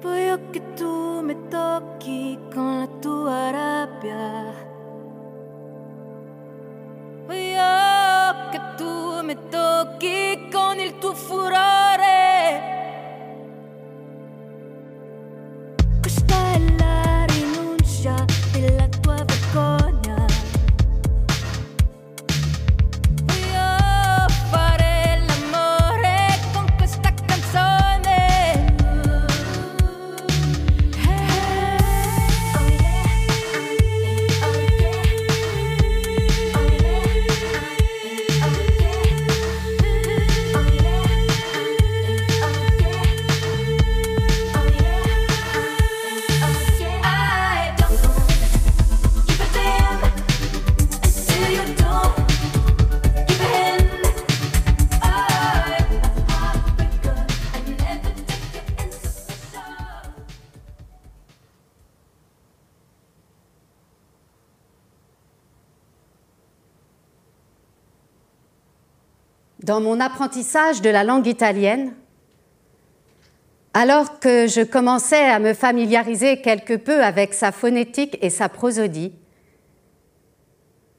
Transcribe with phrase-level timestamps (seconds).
[0.00, 4.54] Voglio che tu mi tocchi con la tua rabbia.
[7.26, 11.89] Voglio che tu mi tocchi con il tuo furore.
[69.80, 71.94] Mon apprentissage de la langue italienne,
[73.72, 79.14] alors que je commençais à me familiariser quelque peu avec sa phonétique et sa prosodie,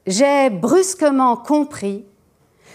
[0.08, 2.04] j'ai brusquement compris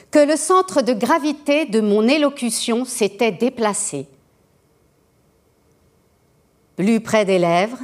[0.10, 4.08] que le centre de gravité de mon élocution s'était déplacé.
[6.78, 7.80] Plus près des lèvres,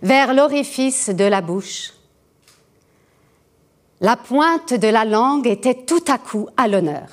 [0.00, 1.92] vers l'orifice de la bouche.
[4.00, 7.08] La pointe de la langue était tout à coup à l'honneur.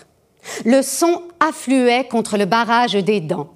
[0.66, 3.53] Le son affluait contre le barrage des dents.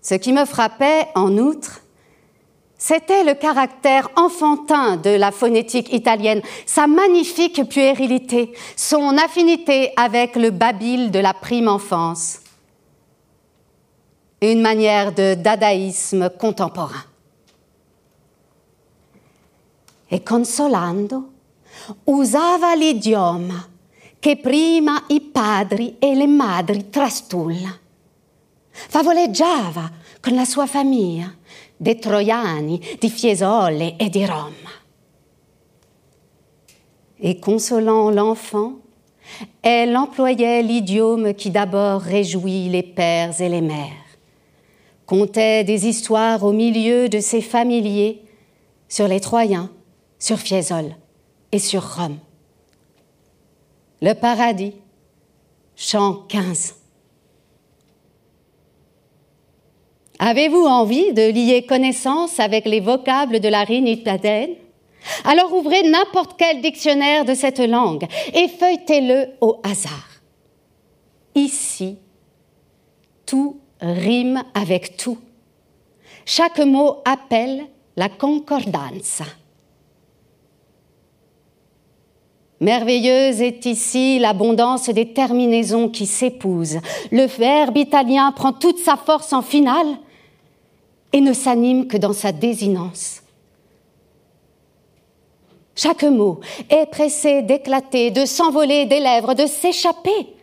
[0.00, 1.80] Ce qui me frappait, en outre,
[2.76, 10.50] c'était le caractère enfantin de la phonétique italienne, sa magnifique puérilité, son affinité avec le
[10.50, 12.40] babil de la prime enfance.
[14.42, 17.04] Une manière de dadaïsme contemporain.
[20.14, 21.33] E consolando,
[22.04, 23.68] usava l'idioma
[24.18, 27.78] che prima i padri e le madri trastulla.
[28.70, 29.90] Favoleggiava
[30.20, 31.30] con la sua famiglia
[31.76, 34.72] dei Troiani, di Fiesole e di Roma.
[37.18, 38.78] Et consolant l'enfant,
[39.60, 44.18] elle employait l'idiome qui d'abord réjouit les pères et les mères,
[45.04, 48.22] contait des histoires au milieu de ses familiers
[48.88, 49.70] sur les Troyens,
[50.18, 50.96] sur Fiesole
[51.54, 52.18] et sur Rome.
[54.02, 54.74] Le paradis,
[55.76, 56.74] chant 15.
[60.18, 64.56] Avez-vous envie de lier connaissance avec les vocables de la italienne
[65.24, 70.08] Alors ouvrez n'importe quel dictionnaire de cette langue et feuilletez-le au hasard.
[71.36, 71.98] Ici,
[73.26, 75.18] tout rime avec tout.
[76.26, 77.62] Chaque mot appelle
[77.94, 79.26] la concordanza.
[82.60, 86.78] Merveilleuse est ici l'abondance des terminaisons qui s'épousent.
[87.10, 89.98] Le verbe italien prend toute sa force en finale
[91.12, 93.22] et ne s'anime que dans sa désinence.
[95.76, 100.34] Chaque mot est pressé d'éclater, de s'envoler des lèvres, de s'échapper,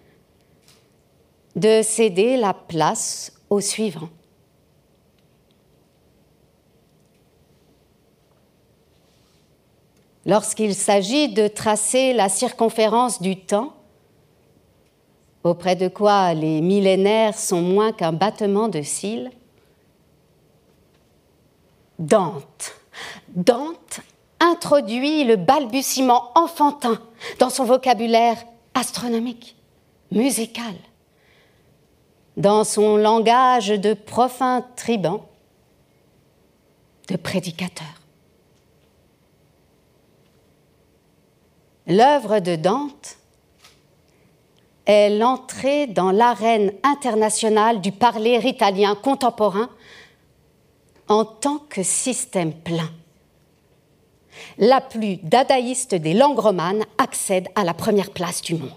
[1.56, 4.10] de céder la place au suivant.
[10.26, 13.74] Lorsqu'il s'agit de tracer la circonférence du temps,
[15.44, 19.32] auprès de quoi les millénaires sont moins qu'un battement de cils,
[21.98, 22.74] Dante,
[23.30, 24.02] Dante
[24.40, 27.00] introduit le balbutiement enfantin
[27.38, 28.44] dans son vocabulaire
[28.74, 29.56] astronomique,
[30.12, 30.74] musical,
[32.38, 35.22] dans son langage de profin tribun,
[37.08, 38.01] de prédicateur.
[41.88, 43.18] L'œuvre de Dante
[44.86, 49.70] est l'entrée dans l'arène internationale du parler italien contemporain
[51.08, 52.90] en tant que système plein.
[54.58, 58.72] La plus dadaïste des langues romanes accède à la première place du monde.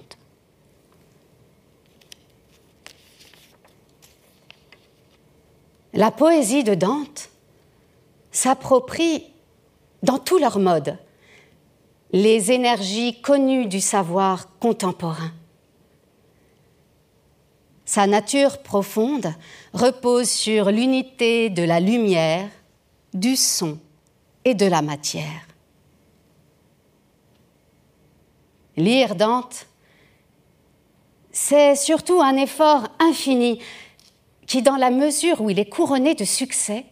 [5.93, 7.29] La poésie de Dante
[8.33, 9.25] s'approprie
[10.03, 10.99] dans tous leurs modes
[12.15, 15.33] les énergies connues du savoir contemporain.
[17.85, 19.35] Sa nature profonde
[19.73, 22.49] repose sur l'unité de la lumière,
[23.15, 23.81] du son
[24.45, 25.49] et de la matière.
[28.77, 29.67] Lire Dante,
[31.33, 33.59] c'est surtout un effort infini
[34.47, 36.87] qui, dans la mesure où il est couronné de succès,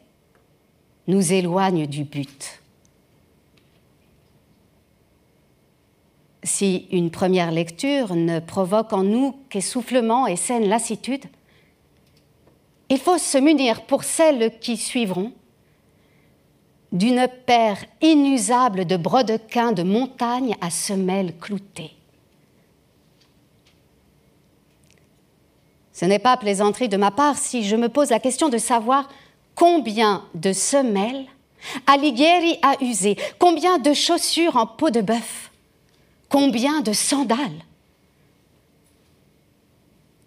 [1.07, 2.62] nous éloigne du but.
[6.45, 11.25] Si une première lecture ne provoque en nous qu'essoufflement et saine lassitude,
[12.89, 15.33] il faut se munir pour celles qui suivront
[16.91, 21.93] d'une paire inusable de brodequins de montagne à semelles cloutées.
[25.93, 29.09] Ce n'est pas plaisanterie de ma part si je me pose la question de savoir
[29.55, 31.27] combien de semelles
[31.87, 35.52] Alighieri a usé, combien de chaussures en peau de bœuf,
[36.33, 37.63] combien de sandales?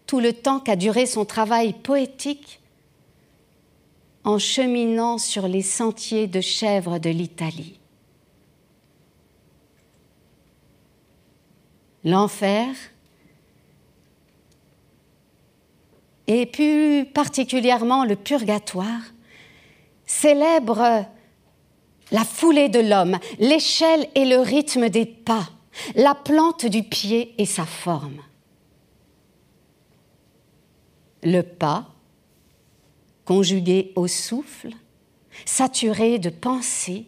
[0.06, 2.62] Tout le temps qu'a duré son travail poétique
[4.24, 7.80] en cheminant sur les sentiers de chèvres de l'Italie.
[12.04, 12.68] L'enfer,
[16.28, 19.02] et plus particulièrement le purgatoire,
[20.06, 21.06] célèbre
[22.12, 25.50] la foulée de l'homme, l'échelle et le rythme des pas,
[25.96, 28.22] la plante du pied et sa forme.
[31.24, 31.90] Le pas,
[33.26, 34.70] conjugué au souffle,
[35.46, 37.08] saturé de pensée,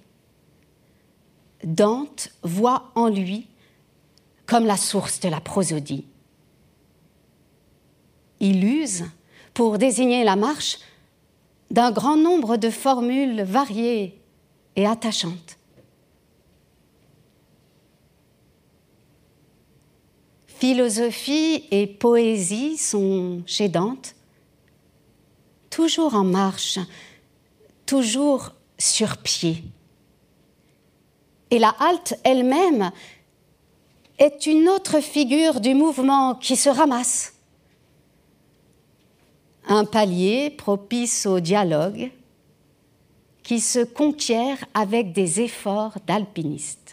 [1.64, 3.48] Dante voit en lui
[4.46, 6.06] comme la source de la prosodie.
[8.40, 9.06] Il use,
[9.54, 10.80] pour désigner la marche,
[11.72, 14.22] d'un grand nombre de formules variées
[14.76, 15.57] et attachantes.
[20.60, 24.16] Philosophie et poésie sont chez Dante
[25.78, 26.80] toujours en marche,
[27.86, 29.64] toujours sur pied.
[31.52, 32.92] Et la halte elle-même
[34.18, 37.36] est une autre figure du mouvement qui se ramasse.
[39.68, 42.10] Un palier propice au dialogue
[43.44, 46.87] qui se conquiert avec des efforts d'alpiniste.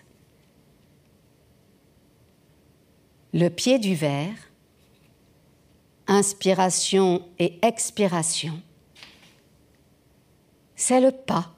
[3.34, 4.36] Le pied du verre,
[6.06, 8.62] inspiration et expiration,
[10.76, 11.50] c'est le pas.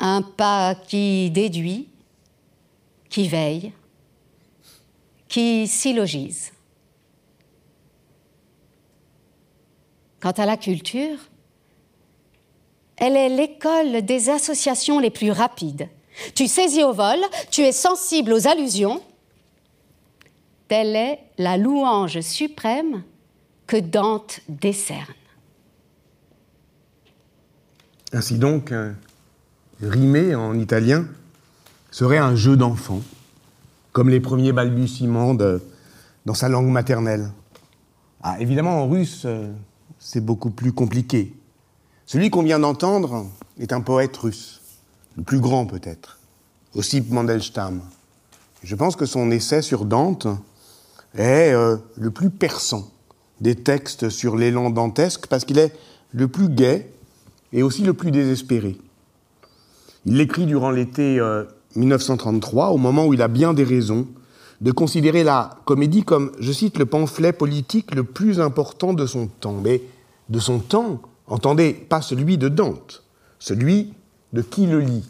[0.00, 1.88] Un pas qui déduit,
[3.08, 3.72] qui veille,
[5.28, 6.52] qui syllogise.
[10.18, 11.18] Quant à la culture,
[12.96, 15.88] elle est l'école des associations les plus rapides.
[16.34, 17.20] Tu saisis au vol,
[17.52, 19.00] tu es sensible aux allusions.
[20.68, 23.02] Telle est la louange suprême
[23.66, 25.14] que Dante décerne.
[28.12, 28.72] Ainsi donc,
[29.80, 31.06] rimer en italien
[31.90, 33.00] serait un jeu d'enfant,
[33.92, 37.30] comme les premiers balbutiements dans sa langue maternelle.
[38.22, 39.52] Ah, évidemment, en russe, euh,
[39.98, 41.34] c'est beaucoup plus compliqué.
[42.06, 43.26] Celui qu'on vient d'entendre
[43.58, 44.60] est un poète russe,
[45.16, 46.18] le plus grand peut-être,
[46.74, 47.82] Ossip Mandelstam.
[48.62, 50.28] Je pense que son essai sur Dante
[51.14, 52.90] est euh, le plus perçant
[53.40, 55.72] des textes sur l'élan dantesque parce qu'il est
[56.12, 56.90] le plus gai
[57.52, 58.78] et aussi le plus désespéré.
[60.06, 61.20] Il l'écrit durant l'été
[61.76, 64.06] 1933, euh, au moment où il a bien des raisons
[64.60, 69.26] de considérer la comédie comme, je cite, le pamphlet politique le plus important de son
[69.26, 69.60] temps.
[69.62, 69.82] Mais
[70.28, 73.02] de son temps, entendez, pas celui de Dante,
[73.38, 73.92] celui
[74.32, 75.04] de qui le lit.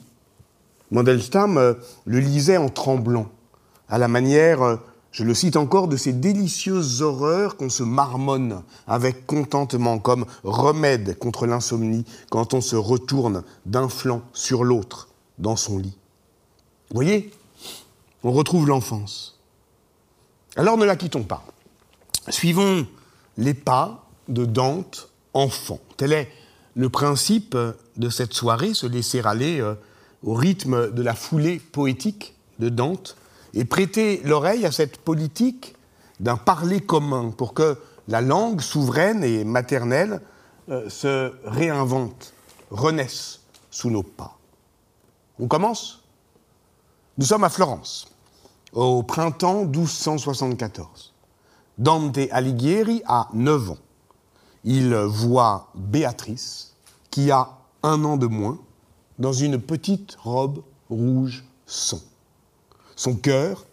[0.90, 1.74] Mandelstam euh,
[2.06, 3.30] le lisait en tremblant,
[3.88, 4.78] à la manière
[5.12, 11.18] je le cite encore, de ces délicieuses horreurs qu'on se marmonne avec contentement, comme remède
[11.18, 15.96] contre l'insomnie quand on se retourne d'un flanc sur l'autre dans son lit.
[16.92, 17.30] Voyez,
[18.24, 19.38] on retrouve l'enfance.
[20.56, 21.44] Alors ne la quittons pas.
[22.30, 22.86] Suivons
[23.36, 25.78] les pas de Dante, enfant.
[25.98, 26.30] Tel est
[26.74, 27.56] le principe
[27.96, 29.74] de cette soirée, se laisser aller euh,
[30.22, 33.16] au rythme de la foulée poétique de Dante
[33.54, 35.74] et prêter l'oreille à cette politique
[36.20, 37.78] d'un parler commun pour que
[38.08, 40.20] la langue souveraine et maternelle
[40.68, 42.32] euh, se réinvente,
[42.70, 43.40] renaisse
[43.70, 44.38] sous nos pas.
[45.38, 46.02] On commence?
[47.18, 48.08] Nous sommes à Florence,
[48.72, 51.12] au printemps 1274.
[51.78, 53.78] Dante Alighieri a 9 ans.
[54.64, 56.74] Il voit Béatrice,
[57.10, 57.48] qui a
[57.82, 58.58] un an de moins,
[59.18, 62.00] dans une petite robe rouge son.
[63.02, 63.66] Son cœur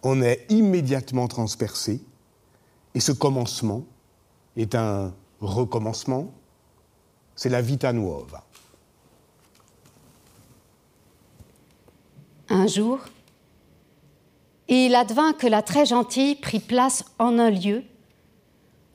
[0.00, 2.00] en est immédiatement transpercé
[2.94, 3.84] et ce commencement
[4.56, 5.12] est un
[5.42, 6.32] recommencement,
[7.36, 8.46] c'est la vita nuova.
[12.48, 13.00] Un jour,
[14.68, 17.82] il advint que la très gentille prit place en un lieu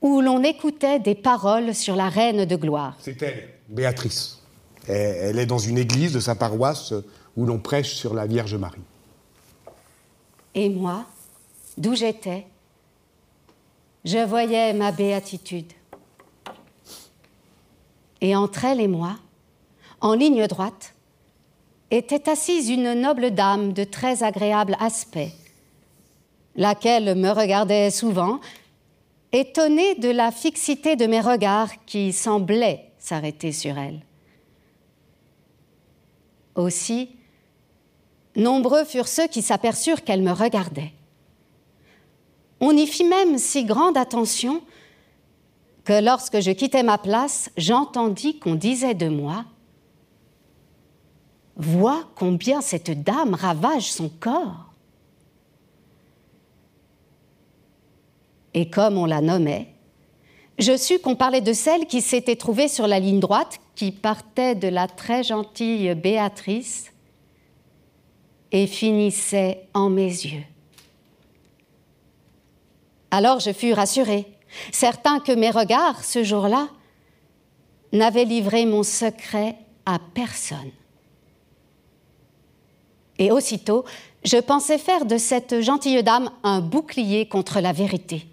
[0.01, 2.97] où l'on écoutait des paroles sur la reine de gloire.
[2.99, 4.41] C'est elle, Béatrice.
[4.87, 6.95] Elle est dans une église de sa paroisse
[7.35, 8.81] où l'on prêche sur la Vierge Marie.
[10.57, 11.05] Et moi,
[11.77, 12.47] d'où j'étais,
[14.03, 15.71] je voyais ma béatitude.
[18.21, 19.17] Et entre elle et moi,
[20.01, 20.95] en ligne droite,
[21.91, 25.31] était assise une noble dame de très agréable aspect,
[26.55, 28.39] laquelle me regardait souvent,
[29.31, 34.01] étonnée de la fixité de mes regards qui semblaient s'arrêter sur elle.
[36.55, 37.11] Aussi,
[38.37, 40.93] nombreux furent ceux qui s'aperçurent qu'elle me regardait.
[42.59, 44.61] On y fit même si grande attention
[45.83, 49.45] que lorsque je quittais ma place, j'entendis qu'on disait de moi
[51.55, 54.65] Vois combien cette dame ravage son corps.
[58.53, 59.73] Et comme on la nommait,
[60.59, 64.55] je sus qu'on parlait de celle qui s'était trouvée sur la ligne droite, qui partait
[64.55, 66.91] de la très gentille Béatrice
[68.51, 70.43] et finissait en mes yeux.
[73.11, 74.25] Alors je fus rassurée
[74.71, 76.69] certain que mes regards, ce jour-là,
[77.91, 80.71] n'avaient livré mon secret à personne.
[83.19, 83.85] Et aussitôt,
[84.23, 88.27] je pensais faire de cette gentille dame un bouclier contre la vérité.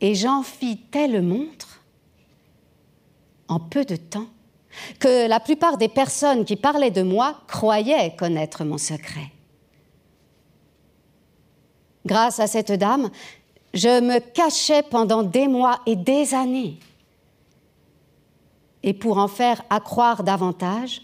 [0.00, 1.82] Et j'en fis telle montre,
[3.48, 4.28] en peu de temps,
[4.98, 9.32] que la plupart des personnes qui parlaient de moi croyaient connaître mon secret.
[12.06, 13.10] Grâce à cette dame,
[13.74, 16.78] je me cachais pendant des mois et des années.
[18.82, 21.02] Et pour en faire accroire davantage,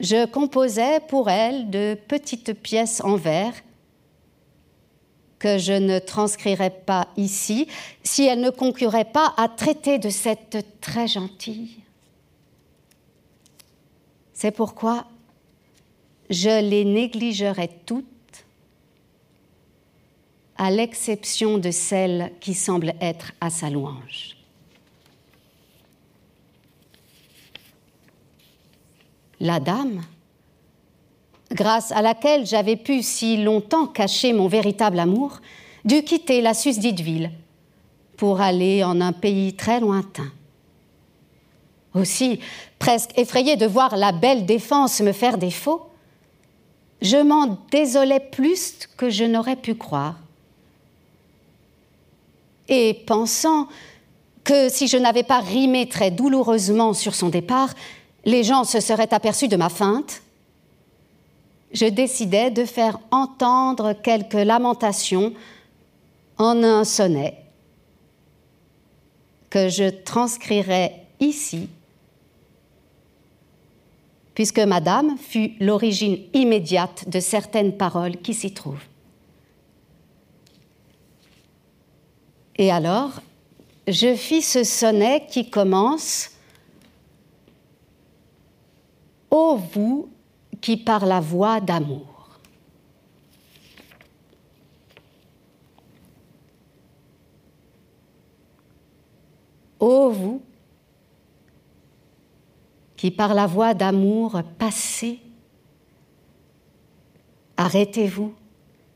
[0.00, 3.54] je composais pour elle de petites pièces en verre
[5.38, 7.66] que je ne transcrirai pas ici
[8.02, 11.81] si elle ne conclurait pas à traiter de cette très gentille.
[14.42, 15.04] C'est pourquoi
[16.28, 18.44] je les négligerai toutes
[20.56, 24.36] à l'exception de celle qui semble être à sa louange.
[29.38, 30.02] La dame,
[31.52, 35.38] grâce à laquelle j'avais pu si longtemps cacher mon véritable amour,
[35.84, 37.30] dut quitter la susdite ville
[38.16, 40.32] pour aller en un pays très lointain.
[41.94, 42.40] Aussi,
[42.78, 45.88] presque effrayée de voir la belle défense me faire défaut,
[47.02, 50.16] je m'en désolais plus que je n'aurais pu croire.
[52.68, 53.68] Et pensant
[54.44, 57.74] que si je n'avais pas rimé très douloureusement sur son départ,
[58.24, 60.22] les gens se seraient aperçus de ma feinte,
[61.72, 65.32] je décidai de faire entendre quelques lamentations
[66.38, 67.38] en un sonnet
[69.50, 71.68] que je transcrirai ici,
[74.34, 78.84] puisque Madame fut l'origine immédiate de certaines paroles qui s'y trouvent.
[82.56, 83.20] Et alors,
[83.88, 86.30] je fis ce sonnet qui commence
[89.30, 90.10] Ô vous
[90.60, 92.38] qui par la voix d'amour.
[99.80, 100.42] Ô vous
[103.02, 105.18] qui par la voix d'amour passez,
[107.56, 108.32] arrêtez-vous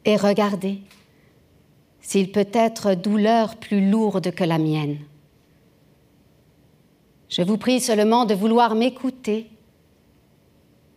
[0.04, 0.78] et regardez
[2.00, 4.98] s'il peut être douleur plus lourde que la mienne.
[7.28, 9.50] Je vous prie seulement de vouloir m'écouter,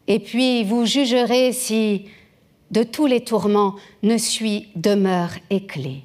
[0.05, 2.05] et puis vous jugerez si,
[2.69, 3.73] de tous les tourments,
[4.03, 6.03] ne suis demeure et clé.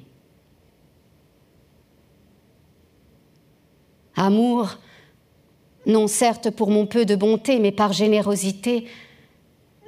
[4.15, 4.79] Amour,
[5.85, 8.85] non certes pour mon peu de bonté, mais par générosité,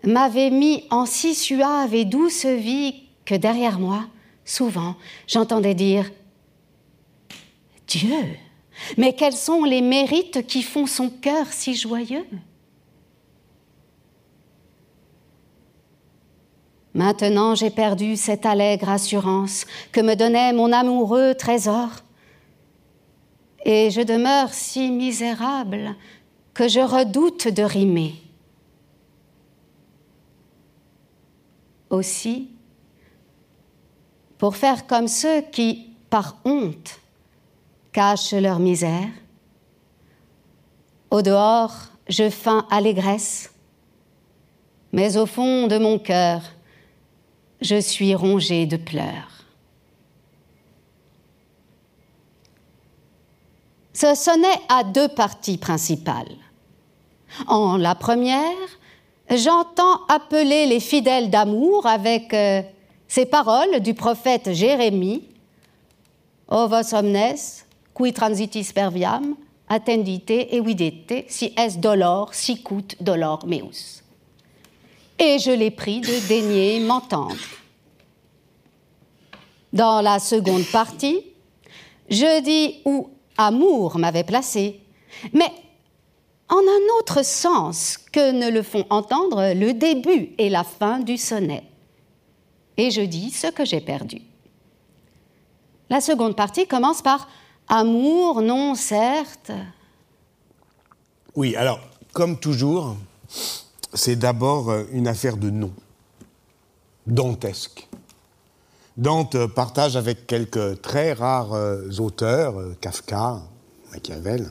[0.04, 4.06] m'avait mis en si suave et douce vie que derrière moi,
[4.46, 4.96] souvent,
[5.28, 6.10] j'entendais dire
[7.88, 8.16] Dieu,
[8.98, 12.26] mais quels sont les mérites qui font son cœur si joyeux?
[16.94, 21.90] Maintenant j'ai perdu cette allègre assurance que me donnait mon amoureux trésor,
[23.68, 25.94] et je demeure si misérable
[26.54, 28.16] que je redoute de rimer.
[31.90, 32.50] Aussi,
[34.38, 37.02] pour faire comme ceux qui, par honte,
[37.92, 39.10] cachent leur misère.
[41.12, 41.76] Au dehors,
[42.08, 43.54] je feins allégresse,
[44.94, 46.42] mais au fond de mon cœur,
[47.60, 49.37] je suis rongée de pleurs.
[54.00, 56.36] Ce sonnet a deux parties principales.
[57.48, 58.54] En la première,
[59.28, 62.62] j'entends appeler les fidèles d'amour avec euh,
[63.08, 65.24] ces paroles du prophète Jérémie
[66.48, 67.36] O vos omnes,
[67.96, 69.34] qui transitis per viam,
[69.68, 74.04] attendite et videte, si es dolor, sicut dolor meus.
[75.18, 77.36] Et je l'ai pris de daigner m'entendre.
[79.74, 81.24] Dans la seconde partie,
[82.12, 84.82] je dis où amour m'avait placé,
[85.34, 85.52] mais
[86.50, 91.18] en un autre sens que ne le font entendre le début et la fin du
[91.18, 91.64] sonnet.
[92.78, 94.22] Et je dis ce que j'ai perdu.
[95.90, 97.28] La seconde partie commence par
[97.70, 99.52] Amour, non, certes.
[101.36, 101.82] Oui, alors,
[102.14, 102.96] comme toujours,
[103.94, 105.74] c'est d'abord une affaire de nom,
[107.06, 107.87] dantesque.
[108.98, 113.44] Dante partage avec quelques très rares euh, auteurs, euh, Kafka,
[113.94, 114.50] Machiavel,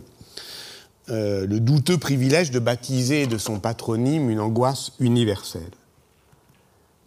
[1.09, 5.62] euh, le douteux privilège de baptiser de son patronyme une angoisse universelle.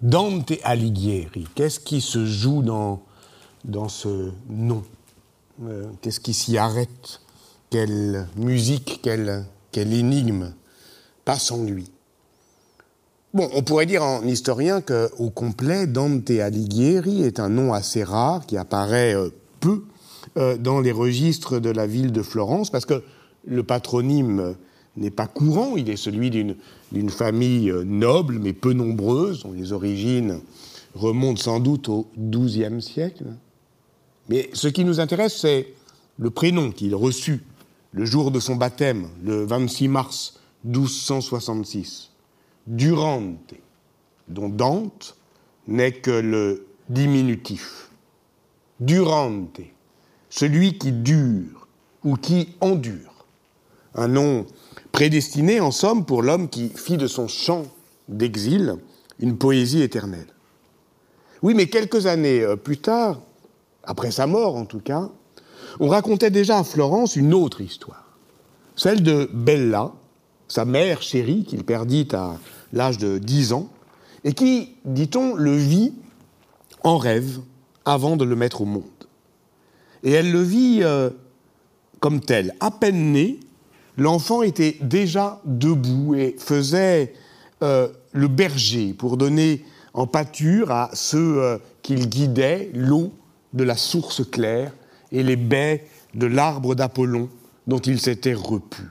[0.01, 3.01] Dante Alighieri, qu'est-ce qui se joue dans,
[3.63, 4.83] dans ce nom?
[6.01, 7.19] Qu'est-ce qui s'y arrête?
[7.69, 10.53] Quelle musique, quelle, quelle énigme
[11.25, 11.91] passe en lui?
[13.31, 18.47] Bon, on pourrait dire en historien qu'au complet, Dante Alighieri est un nom assez rare
[18.47, 19.83] qui apparaît euh, peu
[20.37, 23.03] euh, dans les registres de la ville de Florence parce que
[23.45, 24.55] le patronyme
[24.97, 29.73] n'est pas courant, il est celui d'une famille euh, noble mais peu nombreuse, dont les
[29.73, 30.39] origines
[30.95, 33.25] remontent sans doute au XIIe siècle.
[34.29, 35.67] Mais ce qui nous intéresse, c'est
[36.17, 37.43] le prénom qu'il reçut
[37.91, 42.08] le jour de son baptême, le 26 mars 1266.
[42.69, 43.55] Durante,
[44.27, 45.17] dont Dante
[45.67, 47.89] n'est que le diminutif.
[48.79, 49.59] Durante,
[50.29, 51.67] celui qui dure
[52.03, 53.25] ou qui endure.
[53.95, 54.45] Un nom
[54.91, 57.63] prédestiné, en somme, pour l'homme qui fit de son chant
[58.07, 58.75] d'exil
[59.19, 60.27] une poésie éternelle.
[61.41, 63.19] Oui, mais quelques années euh, plus tard,
[63.83, 65.09] après sa mort en tout cas,
[65.79, 68.15] on racontait déjà à Florence une autre histoire,
[68.75, 69.91] celle de Bella,
[70.47, 72.37] sa mère chérie qu'il perdit à
[72.73, 73.69] l'âge de 10 ans,
[74.23, 75.93] et qui, dit-on, le vit
[76.83, 77.39] en rêve
[77.85, 78.83] avant de le mettre au monde.
[80.03, 81.09] Et elle le vit euh,
[81.99, 82.53] comme tel.
[82.59, 83.39] À peine né,
[83.97, 87.13] l'enfant était déjà debout et faisait
[87.63, 93.11] euh, le berger pour donner en pâture à ceux euh, qu'il guidait l'eau
[93.53, 94.71] de la source claire
[95.11, 97.29] et les baies de l'arbre d'Apollon
[97.67, 98.83] dont il s'était repu.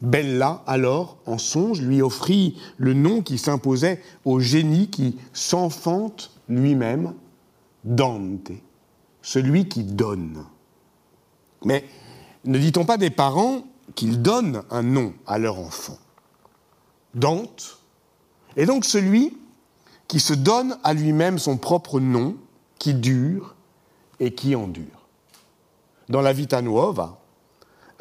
[0.00, 7.14] Bella, alors, en songe, lui offrit le nom qui s'imposait au génie qui s'enfante lui-même,
[7.84, 8.52] Dante,
[9.22, 10.44] celui qui donne.
[11.64, 11.84] Mais
[12.44, 13.62] ne dit-on pas des parents
[13.94, 15.98] qu'ils donnent un nom à leur enfant?
[17.14, 17.80] Dante
[18.56, 19.36] est donc celui
[20.08, 22.36] qui se donne à lui-même son propre nom,
[22.78, 23.54] qui dure
[24.18, 25.06] et qui endure.
[26.08, 27.20] Dans la Vita Nuova,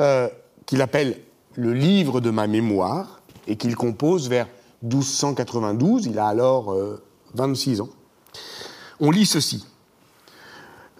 [0.01, 0.29] euh,
[0.65, 1.19] qu'il appelle
[1.60, 4.48] le livre de ma mémoire et qu'il compose vers
[4.84, 6.76] 1292, il a alors
[7.34, 7.89] 26 euh, ans.
[9.02, 9.65] On lit ceci.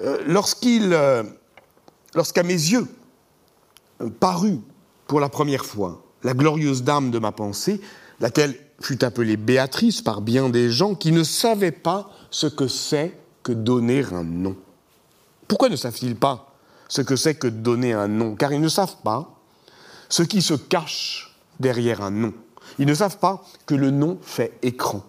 [0.02, 1.24] Euh, euh,
[2.14, 2.88] lorsqu'à mes yeux
[4.20, 4.60] parut
[5.08, 7.80] pour la première fois la glorieuse dame de ma pensée,
[8.20, 13.18] laquelle fut appelée Béatrice par bien des gens qui ne savaient pas ce que c'est
[13.44, 14.58] que donner un nom.
[15.48, 16.54] Pourquoi ne savent-ils pas
[16.90, 18.36] ce que c'est que donner un nom?
[18.36, 19.39] Car ils ne savent pas
[20.10, 22.34] ce qui se cache derrière un nom.
[22.78, 25.04] Ils ne savent pas que le nom fait écran.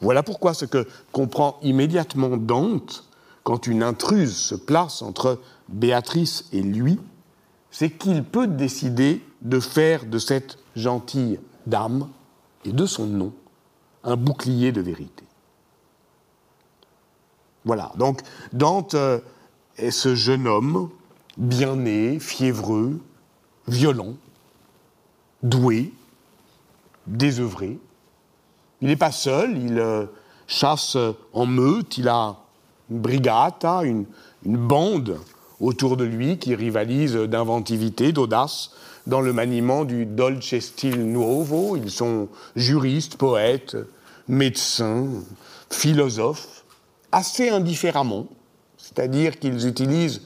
[0.00, 3.08] Voilà pourquoi ce que comprend immédiatement Dante,
[3.44, 6.98] quand une intruse se place entre Béatrice et lui,
[7.70, 12.08] c'est qu'il peut décider de faire de cette gentille dame
[12.64, 13.32] et de son nom
[14.04, 15.24] un bouclier de vérité.
[17.64, 18.20] Voilà, donc
[18.52, 19.20] Dante euh,
[19.76, 20.90] est ce jeune homme,
[21.36, 23.00] bien né, fiévreux,
[23.68, 24.14] violent,
[25.42, 25.92] doué,
[27.06, 27.78] désœuvré.
[28.80, 30.06] Il n'est pas seul, il euh,
[30.46, 30.96] chasse
[31.32, 32.36] en meute, il a
[32.90, 34.04] une brigade, une,
[34.44, 35.18] une bande
[35.60, 38.72] autour de lui qui rivalise d'inventivité, d'audace
[39.06, 41.76] dans le maniement du dolce stile nuovo.
[41.76, 43.76] Ils sont juristes, poètes,
[44.28, 45.06] médecins,
[45.70, 46.64] philosophes,
[47.12, 48.26] assez indifféremment,
[48.76, 50.22] c'est-à-dire qu'ils utilisent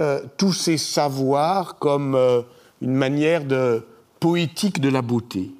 [0.00, 2.42] euh, tous ces savoirs comme euh,
[2.80, 3.84] une manière de
[4.20, 5.52] poétique de la beauté.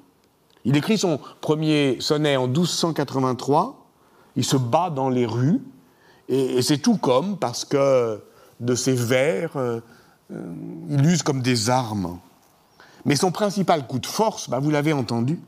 [0.65, 3.87] Il écrit son premier sonnet en 1283,
[4.35, 5.61] il se bat dans les rues,
[6.27, 8.21] et, c'est tout comme, parce que
[8.59, 9.79] de ses vers, euh,
[10.89, 12.19] il use comme des armes.
[13.05, 15.39] Mais son principal coup de force, bah, vous l'avez entendu,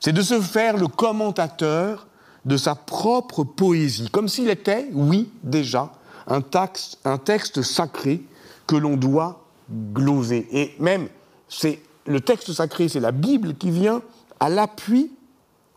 [0.00, 2.06] c'est de se faire le commentateur
[2.44, 5.90] de sa propre poésie, comme s'il était, oui, déjà,
[6.26, 8.22] un texte, un texte sacré
[8.66, 9.44] que l'on doit
[9.92, 10.46] gloser.
[10.52, 11.08] Et même,
[11.48, 14.02] c'est le texte sacré, c'est la Bible qui vient
[14.40, 15.12] à l'appui,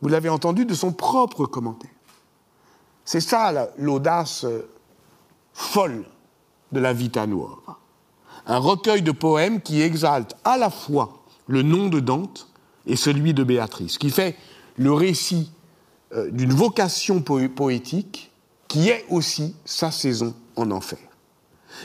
[0.02, 1.92] vous l'avez entendu, de son propre commentaire.
[3.06, 4.70] C'est ça l'audace euh,
[5.54, 6.06] folle
[6.72, 7.78] de la Vita Nuova.
[8.46, 12.48] Un recueil de poèmes qui exalte à la fois le nom de Dante
[12.86, 14.36] et celui de Béatrice, qui fait
[14.78, 15.52] le récit
[16.14, 18.32] euh, d'une vocation poétique
[18.68, 21.00] qui est aussi sa saison en enfer.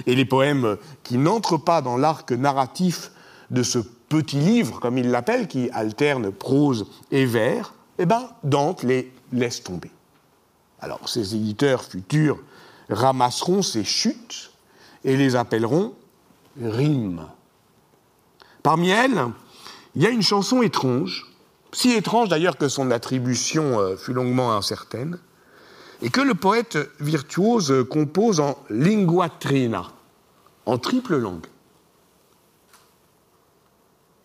[0.06, 3.10] Et les poèmes qui n'entrent pas dans l'arc narratif
[3.50, 8.82] de ce petit livre, comme il l'appelle, qui alterne prose et vers, eh ben, Dante
[8.82, 9.90] les laisse tomber.
[10.80, 12.38] Alors, ces éditeurs futurs
[12.88, 14.52] ramasseront ces chutes
[15.04, 15.94] et les appelleront
[16.60, 17.26] rimes.
[18.62, 19.24] Parmi elles,
[19.94, 21.26] il y a une chanson étrange,
[21.72, 25.18] si étrange d'ailleurs que son attribution euh, fut longuement incertaine,
[26.02, 29.86] et que le poète virtuose compose en lingua trina,
[30.66, 31.46] en triple langue.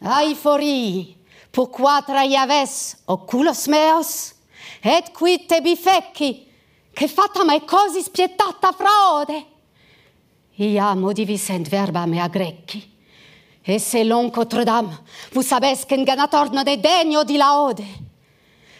[0.04, 1.16] Ai fori,
[1.52, 4.34] pourquoi traiaves oculos meos,
[4.84, 6.48] et qui te bifecchi,
[6.92, 9.46] che fatta mai così spietata frode?
[10.56, 12.82] Iamo divisent verba mea grecchi,
[13.64, 17.86] et selon Notre-Dame, vous savez qu'inganator non è degno di laude.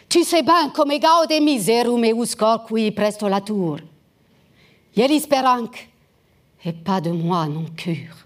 [0.08, 3.80] Tu sais bien come gaude miserum euscor qui presto la tour.
[4.94, 5.88] Ieli speranc,
[6.64, 8.26] et pas de moi non cure.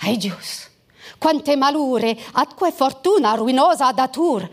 [0.00, 0.69] Ai Dios,
[1.20, 4.48] quante malure, atque fortuna ruinosa datur,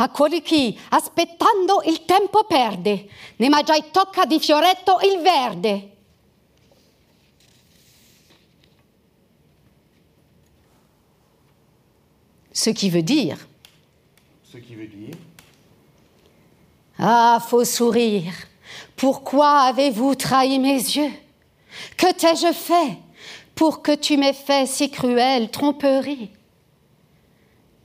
[0.00, 5.96] a quelli chi, aspettando il tempo perde, ne mangiai tocca di fioretto il verde.
[12.52, 13.38] Ce qui veut dire.
[14.42, 15.16] Ce qui veut dire.
[16.98, 18.34] Ah, faut sourire.
[18.96, 21.12] Pourquoi avez-vous trahi mes yeux?
[21.96, 22.98] Que t'ai-je fait?
[23.58, 26.30] Pour que tu m'aies fait si cruelle tromperie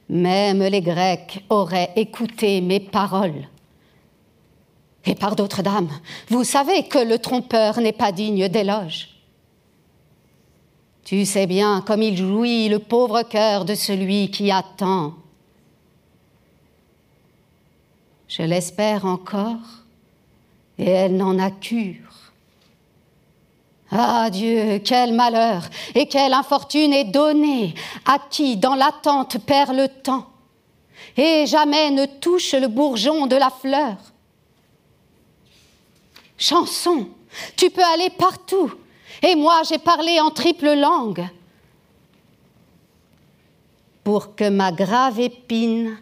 [0.08, 3.50] Même les Grecs auraient écouté mes paroles.
[5.04, 5.90] Et par d'autres dames,
[6.30, 9.10] vous savez que le trompeur n'est pas digne d'éloge.
[11.04, 15.16] Tu sais bien comme il jouit le pauvre cœur de celui qui attend.
[18.28, 19.82] Je l'espère encore,
[20.78, 22.03] et elle n'en a cure.
[23.96, 27.76] Ah Dieu, quel malheur et quelle infortune est donnée
[28.06, 30.28] à qui, dans l'attente, perd le temps
[31.18, 33.98] et jamais ne touche le bourgeon de la fleur.
[36.38, 37.10] Chanson,
[37.56, 38.72] tu peux aller partout,
[39.22, 41.28] et moi j'ai parlé en triple langue
[44.04, 45.98] pour que ma grave épine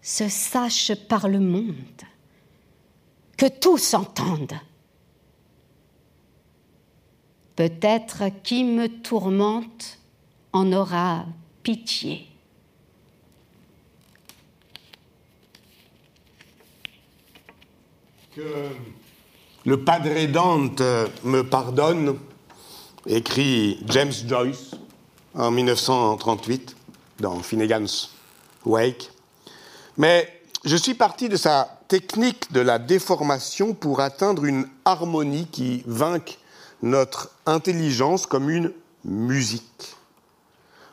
[0.00, 1.74] se sache par le monde,
[3.36, 4.60] que tous entendent.
[7.56, 9.98] Peut-être qui me tourmente
[10.52, 11.24] en aura
[11.62, 12.26] pitié.
[18.34, 18.68] Que
[19.64, 20.82] le Padre Dante
[21.22, 22.18] me pardonne,
[23.06, 24.72] écrit James Joyce
[25.34, 26.76] en 1938
[27.20, 28.10] dans Finnegan's
[28.64, 29.10] Wake.
[29.96, 35.84] Mais je suis parti de sa technique de la déformation pour atteindre une harmonie qui
[35.86, 36.38] vainque
[36.82, 38.72] notre intelligence comme une
[39.04, 39.96] musique.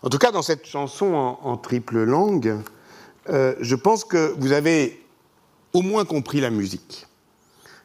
[0.04, 2.58] En tout cas, dans cette chanson en, triple langue,
[3.30, 5.00] euh, je pense que vous avez
[5.74, 7.06] au moins compris la musique.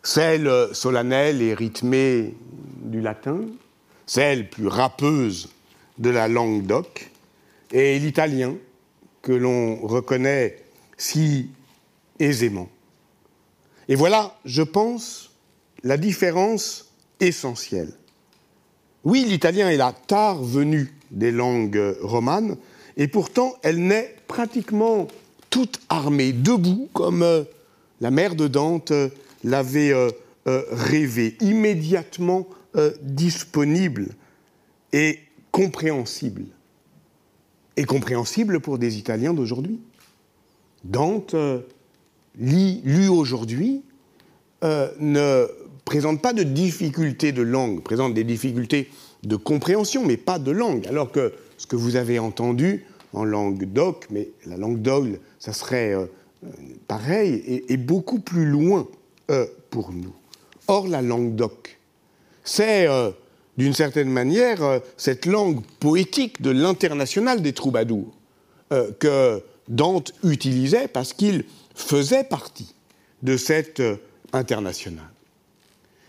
[0.02, 2.34] Celle solennelle et rythmée
[2.82, 3.40] du latin,
[4.06, 5.50] celle plus rappeuse
[5.98, 7.10] de la langue d'oc,
[7.72, 8.54] et l'italien
[9.22, 10.62] que l'on reconnaît
[10.96, 11.50] si
[12.18, 12.68] aisément.
[13.88, 15.30] Et voilà, je pense,
[15.82, 16.85] la différence
[17.20, 17.92] essentielle.
[19.04, 22.56] Oui, l'italien est la tard venue des langues romanes,
[22.96, 25.08] et pourtant elle naît pratiquement
[25.50, 27.44] toute armée, debout, comme euh,
[28.00, 29.08] la mère de Dante euh,
[29.44, 30.10] l'avait euh,
[30.44, 32.46] rêvé, immédiatement
[33.00, 34.08] disponible
[34.92, 35.18] et
[35.50, 36.44] compréhensible.
[37.78, 39.80] Et compréhensible pour des Italiens d'aujourd'hui.
[40.84, 41.34] Dante,
[42.38, 43.82] lu aujourd'hui,
[44.62, 45.46] ne
[45.86, 48.90] présente pas de difficultés de langue, présente des difficultés
[49.22, 50.86] de compréhension, mais pas de langue.
[50.88, 55.54] Alors que ce que vous avez entendu en langue d'oc, mais la langue d'ogle, ça
[55.54, 56.06] serait euh,
[56.44, 56.48] euh,
[56.88, 58.86] pareil, et, beaucoup plus loin
[59.30, 60.12] euh, pour nous.
[60.68, 61.78] Or, la langue d'oc,
[62.44, 62.88] c'est
[63.56, 68.16] d'une certaine manière, cette langue poétique de l'international des troubadours
[68.70, 71.44] que Dante utilisait parce qu'il
[71.74, 72.74] faisait partie
[73.22, 73.82] de cette
[74.32, 75.15] internationale.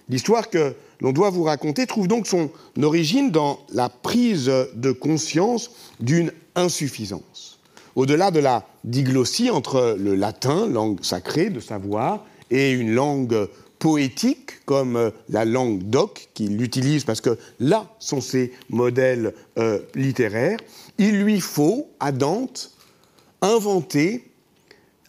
[0.10, 2.50] L'histoire que l'on doit vous raconter trouve donc son
[2.82, 7.60] origine dans la prise de conscience d'une insuffisance.
[7.96, 14.66] Au-delà de la diglossie entre le latin, langue sacrée de savoir, et une langue poétique
[14.66, 20.60] comme euh, la langue d'oc, qu'il utilise parce que là sont ses modèles euh, littéraires,
[20.98, 22.72] il lui faut, à Dante,
[23.42, 24.32] inventer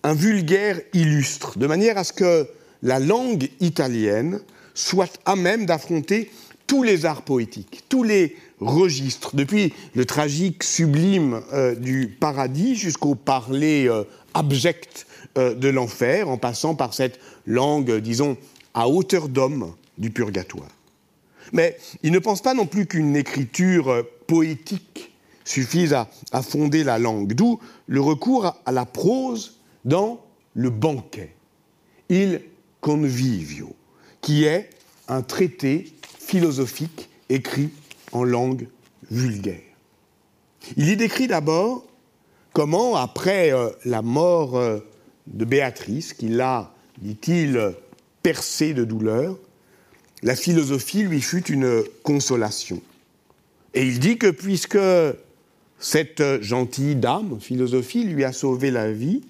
[0.03, 2.47] un vulgaire illustre, de manière à ce que
[2.83, 4.41] la langue italienne
[4.79, 6.31] soit à même d'affronter
[6.67, 13.15] tous les arts poétiques, tous les registres, depuis le tragique sublime euh, du paradis jusqu'au
[13.15, 13.91] parler
[14.35, 18.37] abject de l'enfer, en passant par cette langue, disons,
[18.75, 20.69] à hauteur d'homme du purgatoire.
[21.53, 25.13] Mais il ne pense pas non plus qu'une écriture euh, poétique
[25.45, 26.09] suffise à,
[26.43, 30.21] fonder la langue, d'où le recours à la prose dans
[30.53, 31.35] le banquet,
[32.11, 32.43] Il
[32.83, 33.75] Convivio,
[34.21, 34.71] qui est
[35.09, 37.71] un traité philosophique écrit
[38.13, 38.69] en langue
[39.11, 39.61] vulgaire.
[40.77, 41.87] Il y décrit d'abord
[42.53, 44.81] comment, après euh, la mort euh,
[45.27, 47.75] de Béatrice, qu'il a, dit-il,
[48.23, 49.39] percé de douleur,
[50.23, 52.83] la philosophie lui fut une consolation.
[53.75, 54.79] Et il dit que puisque
[55.79, 59.23] cette gentille dame, philosophie, lui a sauvé la vie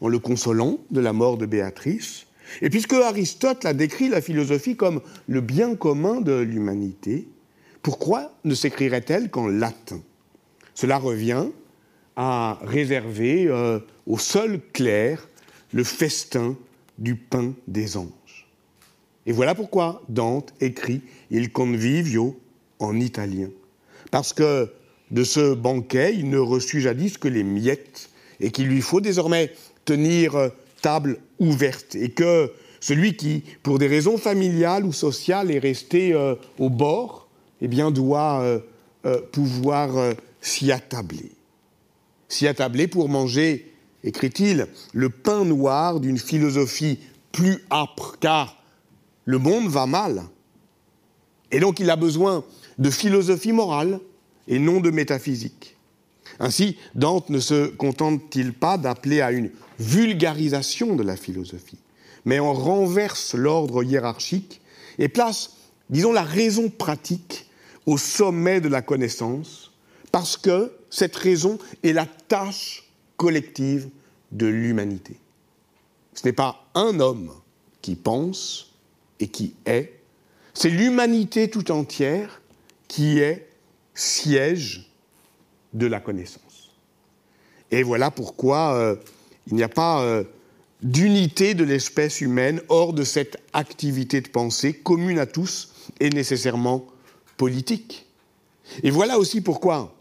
[0.00, 2.23] en le consolant de la mort de Béatrice,
[2.62, 7.28] et puisque Aristote l'a décrit la philosophie comme le bien commun de l'humanité,
[7.82, 10.00] pourquoi ne s'écrirait-elle qu'en latin?
[10.74, 11.46] Cela revient
[12.16, 15.28] à réserver euh, au seul clair
[15.72, 16.56] le festin
[16.98, 18.48] du pain des anges.
[19.26, 22.38] Et voilà pourquoi Dante écrit Il convivio
[22.78, 23.48] en italien.
[24.10, 24.70] Parce que
[25.10, 29.52] de ce banquet, il ne reçut jadis que les miettes, et qu'il lui faut désormais
[29.84, 30.50] tenir
[30.84, 36.34] table ouverte, et que celui qui, pour des raisons familiales ou sociales, est resté euh,
[36.58, 37.28] au bord,
[37.62, 41.32] eh bien, doit euh, pouvoir s'y attabler.
[42.28, 46.98] S'y attabler pour manger, écrit-il, le pain noir d'une philosophie
[47.32, 48.62] plus âpre, car
[49.24, 50.24] le monde va mal.
[51.50, 52.44] Et donc il a besoin
[52.78, 54.00] de philosophie morale
[54.48, 55.76] et non de métaphysique.
[56.38, 61.78] Ainsi, Dante ne se contente-t-il pas d'appeler à une vulgarisation de la philosophie,
[62.24, 64.60] mais en renverse l'ordre hiérarchique
[64.98, 65.56] et place,
[65.90, 67.50] disons, la raison pratique
[67.86, 69.72] au sommet de la connaissance,
[70.12, 73.88] parce que cette raison est la tâche collective
[74.32, 75.16] de l'humanité.
[76.14, 77.32] Ce n'est pas un homme
[77.82, 78.74] qui pense,
[79.20, 80.00] et qui est,
[80.54, 82.40] c'est l'humanité tout entière
[82.88, 83.48] qui est
[83.94, 84.90] siège
[85.72, 86.70] de la connaissance.
[87.70, 88.96] Et voilà pourquoi euh,
[89.48, 90.24] il n'y a pas euh,
[90.82, 96.86] d'unité de l'espèce humaine hors de cette activité de pensée commune à tous et nécessairement
[97.36, 98.06] politique.
[98.82, 99.94] Et voilà aussi pourquoi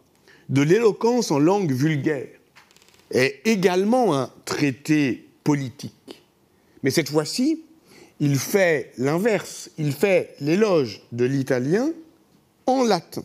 [0.49, 2.27] de l'éloquence en langue vulgaire
[3.11, 6.21] est également un traité politique.
[6.83, 7.61] Mais cette fois-ci,
[8.19, 11.91] il fait l'inverse, il fait l'éloge de l'italien
[12.65, 13.23] en latin.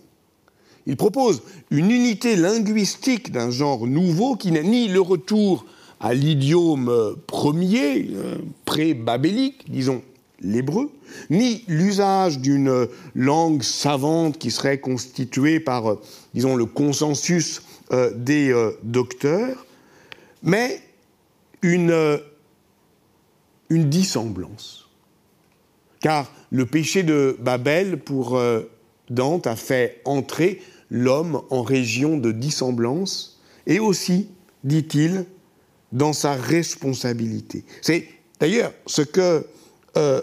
[0.87, 5.67] Il propose une unité linguistique d'un genre nouveau qui n'est ni le retour
[6.01, 10.03] à l'idiome premier, euh, pré-babélique, disons
[10.41, 10.91] l'hébreu,
[11.31, 16.01] ni l'usage d'une langue savante qui serait constituée par, euh,
[16.35, 19.67] disons, le consensus euh, des docteurs,
[20.43, 20.81] mais
[21.63, 22.01] une
[23.69, 24.89] dissemblance.
[26.01, 28.41] Car le péché de Babel, pour
[29.11, 34.29] Dante, a fait entrer l'homme en région de dissemblance et aussi,
[34.63, 35.27] dit-il,
[35.93, 37.65] dans sa responsabilité.
[37.83, 38.07] C'est
[38.41, 39.47] d'ailleurs ce que
[39.97, 40.23] euh,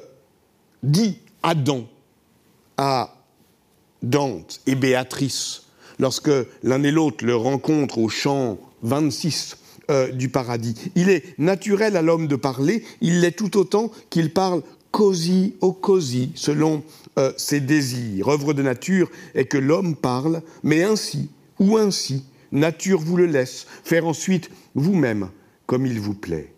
[0.84, 1.88] dit Adam
[2.78, 3.16] à
[4.02, 5.64] Dante et Béatrice
[6.00, 6.32] lorsque
[6.64, 9.58] l'un et l'autre le rencontrent au champ 26
[9.90, 10.76] euh, du paradis.
[10.96, 15.74] Il est naturel à l'homme de parler, il l'est tout autant qu'il parle cosy au
[15.74, 16.84] cosy, selon
[17.18, 18.30] euh, ses désirs.
[18.30, 23.66] Œuvre de nature est que l'homme parle, mais ainsi ou ainsi, nature vous le laisse,
[23.84, 25.30] faire ensuite vous-même
[25.66, 26.54] comme il vous plaît.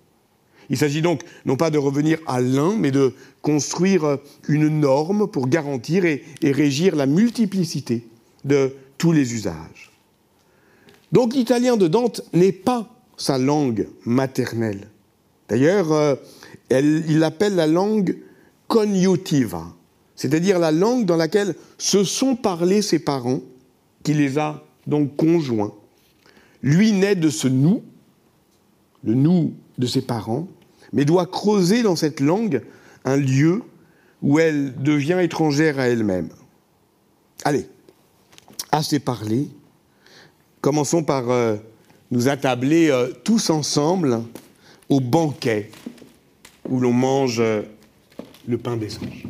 [0.69, 4.17] Il s'agit donc non pas de revenir à l'un, mais de construire
[4.49, 8.05] une norme pour garantir et régir la multiplicité
[8.43, 9.91] de tous les usages.
[11.11, 14.87] Donc l'italien de Dante n'est pas sa langue maternelle.
[15.49, 16.15] D'ailleurs, euh,
[16.69, 18.17] il l'appelle la langue
[18.67, 19.73] cognitiva,
[20.15, 23.41] c'est-à-dire la langue dans laquelle se sont parlés ses parents,
[24.03, 25.73] qui les a donc conjoints.
[26.61, 27.83] Lui naît de ce nous,
[29.07, 30.47] le nous de ses parents,
[30.91, 32.61] mais doit creuser dans cette langue
[33.05, 33.63] un lieu
[34.21, 36.29] où elle devient étrangère à elle-même.
[37.45, 37.69] Allez,
[38.71, 39.47] assez parlé.
[40.59, 41.55] Commençons par euh,
[42.11, 44.23] nous attabler euh, tous ensemble
[44.89, 45.71] au banquet
[46.67, 47.61] où l'on mange euh,
[48.45, 49.23] le pain des anges.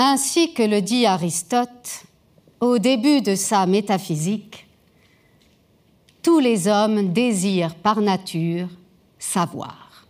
[0.00, 2.04] Ainsi que le dit Aristote
[2.60, 4.68] au début de sa métaphysique,
[6.22, 8.68] tous les hommes désirent par nature
[9.18, 10.06] savoir.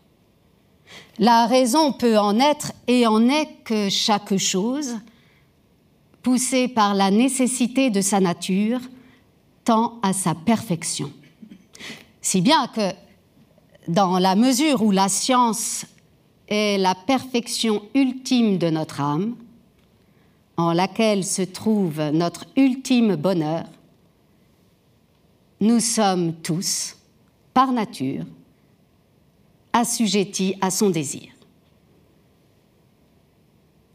[1.18, 4.98] La raison peut en être et en est que chaque chose,
[6.22, 8.80] poussée par la nécessité de sa nature,
[9.64, 11.10] tend à sa perfection.
[12.20, 12.92] Si bien que,
[13.90, 15.86] dans la mesure où la science
[16.46, 19.34] est la perfection ultime de notre âme,
[20.58, 23.64] en laquelle se trouve notre ultime bonheur,
[25.60, 26.96] nous sommes tous,
[27.54, 28.24] par nature,
[29.72, 31.30] assujettis à son désir.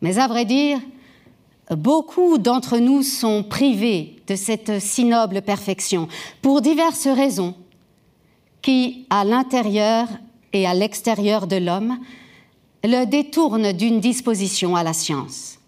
[0.01, 0.79] Mais à vrai dire,
[1.69, 6.07] beaucoup d'entre nous sont privés de cette si noble perfection
[6.41, 7.55] pour diverses raisons
[8.61, 10.07] qui, à l'intérieur
[10.53, 11.97] et à l'extérieur de l'homme,
[12.85, 15.59] le détournent d'une disposition à la science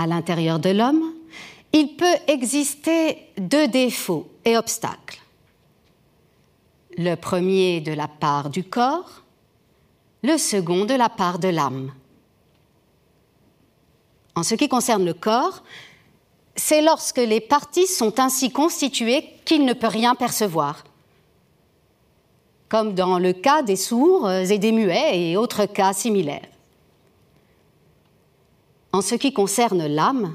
[0.00, 1.12] à l'intérieur de l'homme,
[1.74, 5.20] il peut exister deux défauts et obstacles.
[6.96, 9.22] Le premier de la part du corps,
[10.22, 11.92] le second de la part de l'âme.
[14.34, 15.62] En ce qui concerne le corps,
[16.56, 20.84] c'est lorsque les parties sont ainsi constituées qu'il ne peut rien percevoir,
[22.70, 26.49] comme dans le cas des sourds et des muets et autres cas similaires.
[28.92, 30.34] En ce qui concerne l'âme,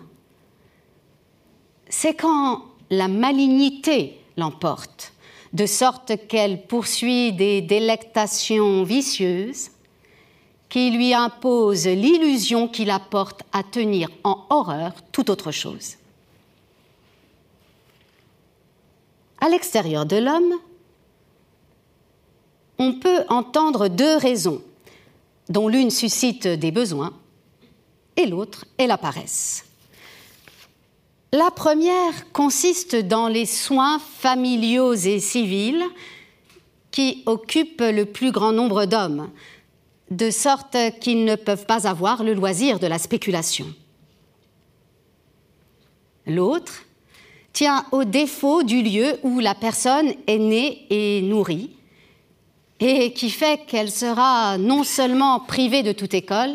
[1.90, 5.14] c'est quand la malignité l'emporte,
[5.54, 9.72] de sorte qu'elle poursuit des délectations vicieuses
[10.70, 15.96] qui lui imposent l'illusion qui la porte à tenir en horreur toute autre chose.
[19.40, 20.56] À l'extérieur de l'homme,
[22.78, 24.62] on peut entendre deux raisons,
[25.48, 27.14] dont l'une suscite des besoins
[28.18, 29.66] et l'autre est la paresse.
[31.34, 35.84] La première consiste dans les soins familiaux et civils
[36.92, 39.30] qui occupent le plus grand nombre d'hommes,
[40.12, 43.66] de sorte qu'ils ne peuvent pas avoir le loisir de la spéculation.
[46.26, 46.84] L'autre
[47.52, 51.72] tient au défaut du lieu où la personne est née et nourrie,
[52.80, 56.54] et qui fait qu'elle sera non seulement privée de toute école,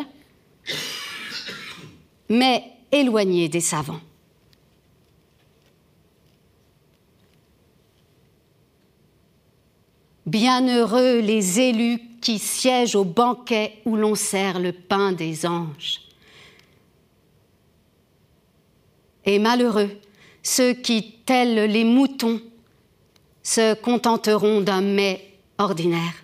[2.31, 4.01] mais éloigné des savants.
[10.25, 16.03] Bienheureux les élus qui siègent au banquet où l'on sert le pain des anges.
[19.25, 19.91] Et malheureux
[20.43, 22.41] ceux qui, tels les moutons,
[23.43, 26.15] se contenteront d'un mets ordinaire.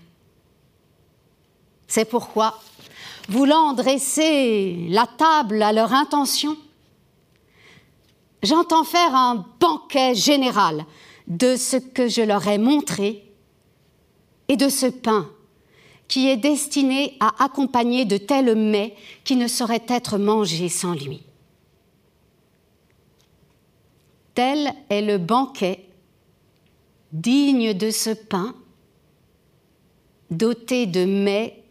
[1.86, 2.58] C'est pourquoi
[3.28, 6.56] voulant dresser la table à leur intention,
[8.42, 10.84] j'entends faire un banquet général
[11.26, 13.24] de ce que je leur ai montré
[14.48, 15.28] et de ce pain
[16.08, 21.22] qui est destiné à accompagner de tels mets qui ne sauraient être mangés sans lui.
[24.34, 25.88] Tel est le banquet
[27.12, 28.54] digne de ce pain,
[30.30, 31.64] doté de mets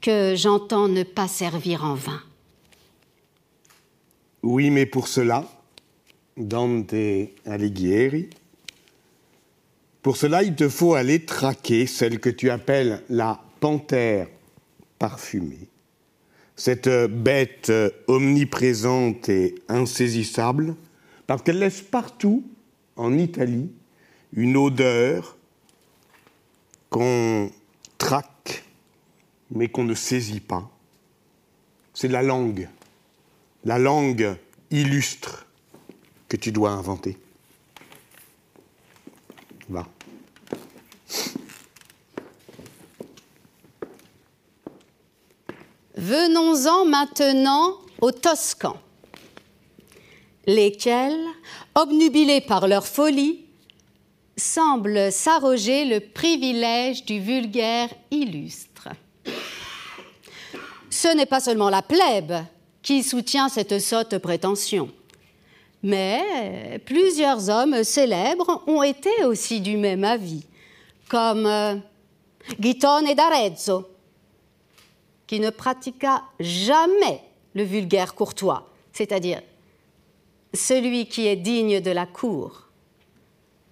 [0.00, 2.20] que j'entends ne pas servir en vain.
[4.42, 5.46] Oui, mais pour cela,
[6.36, 6.94] Dante
[7.44, 8.30] Alighieri,
[10.02, 14.28] pour cela, il te faut aller traquer celle que tu appelles la panthère
[14.98, 15.68] parfumée,
[16.56, 17.70] cette bête
[18.06, 20.74] omniprésente et insaisissable,
[21.26, 22.44] parce qu'elle laisse partout,
[22.96, 23.70] en Italie,
[24.32, 25.36] une odeur
[26.88, 27.50] qu'on
[27.98, 28.29] traque
[29.50, 30.70] mais qu'on ne saisit pas.
[31.94, 32.68] C'est la langue,
[33.64, 34.36] la langue
[34.70, 35.46] illustre
[36.28, 37.18] que tu dois inventer.
[39.68, 39.86] Va.
[45.96, 48.80] Venons-en maintenant aux Toscans,
[50.46, 51.26] lesquels,
[51.74, 53.44] obnubilés par leur folie,
[54.36, 58.69] semble s'arroger le privilège du vulgaire illustre.
[61.02, 62.34] Ce n'est pas seulement la plèbe
[62.82, 64.90] qui soutient cette sotte prétention,
[65.82, 70.44] mais plusieurs hommes célèbres ont été aussi du même avis,
[71.08, 71.76] comme euh,
[72.60, 73.88] Guitone d'Arezzo,
[75.26, 77.22] qui ne pratiqua jamais
[77.54, 79.40] le vulgaire courtois, c'est-à-dire
[80.52, 82.68] celui qui est digne de la cour.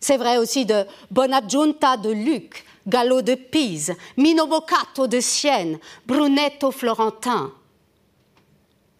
[0.00, 6.70] C'est vrai aussi de Bonaggiunta de Luc, Gallo de Pise, Mino Boccato de Sienne, Brunetto
[6.70, 7.52] Florentin,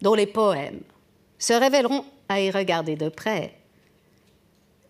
[0.01, 0.81] dont les poèmes
[1.39, 3.57] se révéleront, à y regarder de près,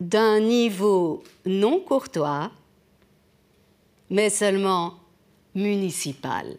[0.02, 2.52] d'un niveau non courtois,
[4.10, 4.96] mais seulement
[5.56, 6.58] municipal.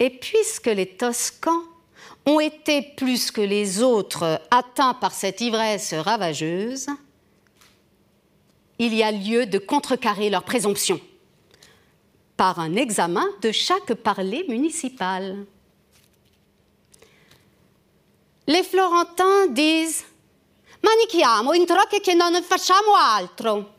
[0.00, 1.62] Et puisque les Toscans
[2.26, 6.88] ont été plus que les autres atteints par cette ivresse ravageuse,
[8.80, 10.98] il y a lieu de contrecarrer leur présomption
[12.34, 15.44] par un examen de chaque parler municipal.
[18.46, 20.02] Les Florentins disent
[20.82, 21.66] Manichiamo in
[22.02, 23.74] che non facciamo altro.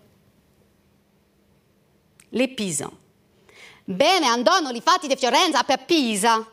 [2.30, 2.94] Les Pisans
[3.84, 6.48] Bene, andò li fatti di Fiorenza per Pisa.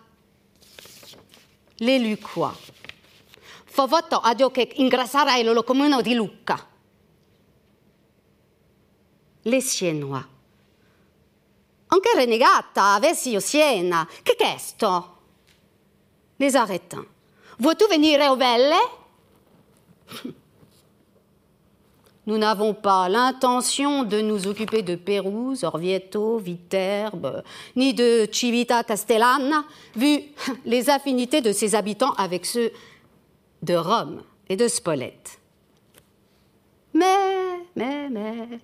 [1.76, 2.56] Les Lucquois
[3.66, 6.67] Fovoto adio che ingrassarai lo comune di Lucca.
[9.44, 10.26] Les Siennois
[11.88, 14.06] anche renegata avessi io Siena.
[14.22, 15.16] Che questo?
[16.36, 17.06] Les Aretins.
[17.58, 18.74] Vois-tu venir au Belle?
[22.24, 27.42] Nous n'avons pas l'intention de nous occuper de Pérouse, Orvieto, Viterbe,
[27.74, 29.64] ni de Civita Castellana,
[29.96, 30.24] vu
[30.66, 32.70] les affinités de ses habitants avec ceux
[33.62, 35.40] de Rome et de Spolète.
[36.92, 38.60] Mais, mais, mais,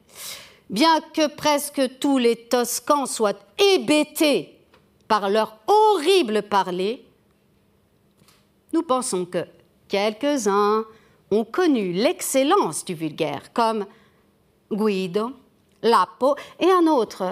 [0.75, 4.59] bien que presque tous les Toscans soient hébétés
[5.07, 7.07] par leur horrible parler,
[8.73, 9.47] nous pensons que
[9.87, 10.85] quelques-uns
[11.31, 13.87] ont connu l'excellence du vulgaire, comme
[14.73, 15.31] Guido,
[15.81, 17.23] Lapo et un autre,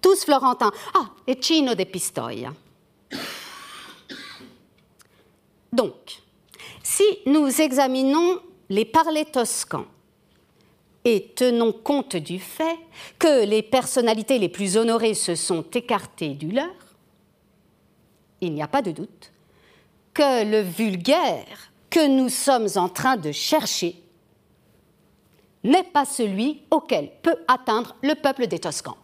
[0.00, 0.72] tous florentins.
[0.94, 2.54] Ah, et Cino de Pistoia.
[5.70, 6.22] Donc,
[6.82, 8.40] si nous examinons
[8.70, 9.84] les parlers toscans
[11.06, 12.78] et tenons compte du fait
[13.20, 16.66] que les personnalités les plus honorées se sont écartées du leur,
[18.40, 19.30] il n'y a pas de doute
[20.12, 24.02] que le vulgaire que nous sommes en train de chercher
[25.62, 28.96] n'est pas celui auquel peut atteindre le peuple des Toscans.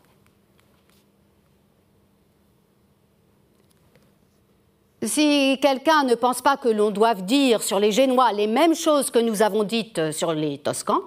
[5.05, 9.09] Si quelqu'un ne pense pas que l'on doive dire sur les Génois les mêmes choses
[9.11, 11.03] que nous avons dites sur les Toscans,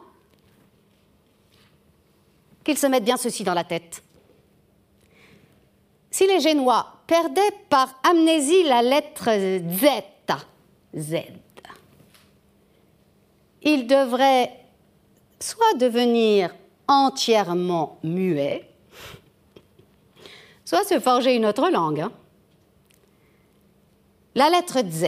[2.65, 4.03] qu'il se mette bien ceci dans la tête.
[6.11, 9.85] Si les Génois perdaient par amnésie la lettre Z,
[10.97, 11.15] Z,
[13.61, 14.51] il devrait
[15.39, 16.53] soit devenir
[16.87, 18.69] entièrement muet,
[20.63, 22.01] soit se forger une autre langue.
[22.01, 22.11] Hein.
[24.33, 25.05] La lettre Z,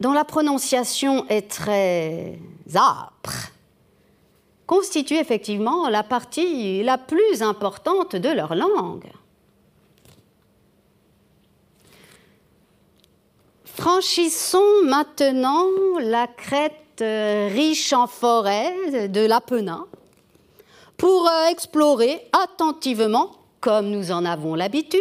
[0.00, 2.38] dont la prononciation est très
[2.74, 3.52] âpre,
[4.68, 9.10] constitue effectivement la partie la plus importante de leur langue.
[13.64, 15.64] Franchissons maintenant
[16.00, 19.86] la crête euh, riche en forêts de l'Apennin
[20.98, 25.00] pour euh, explorer attentivement, comme nous en avons l'habitude,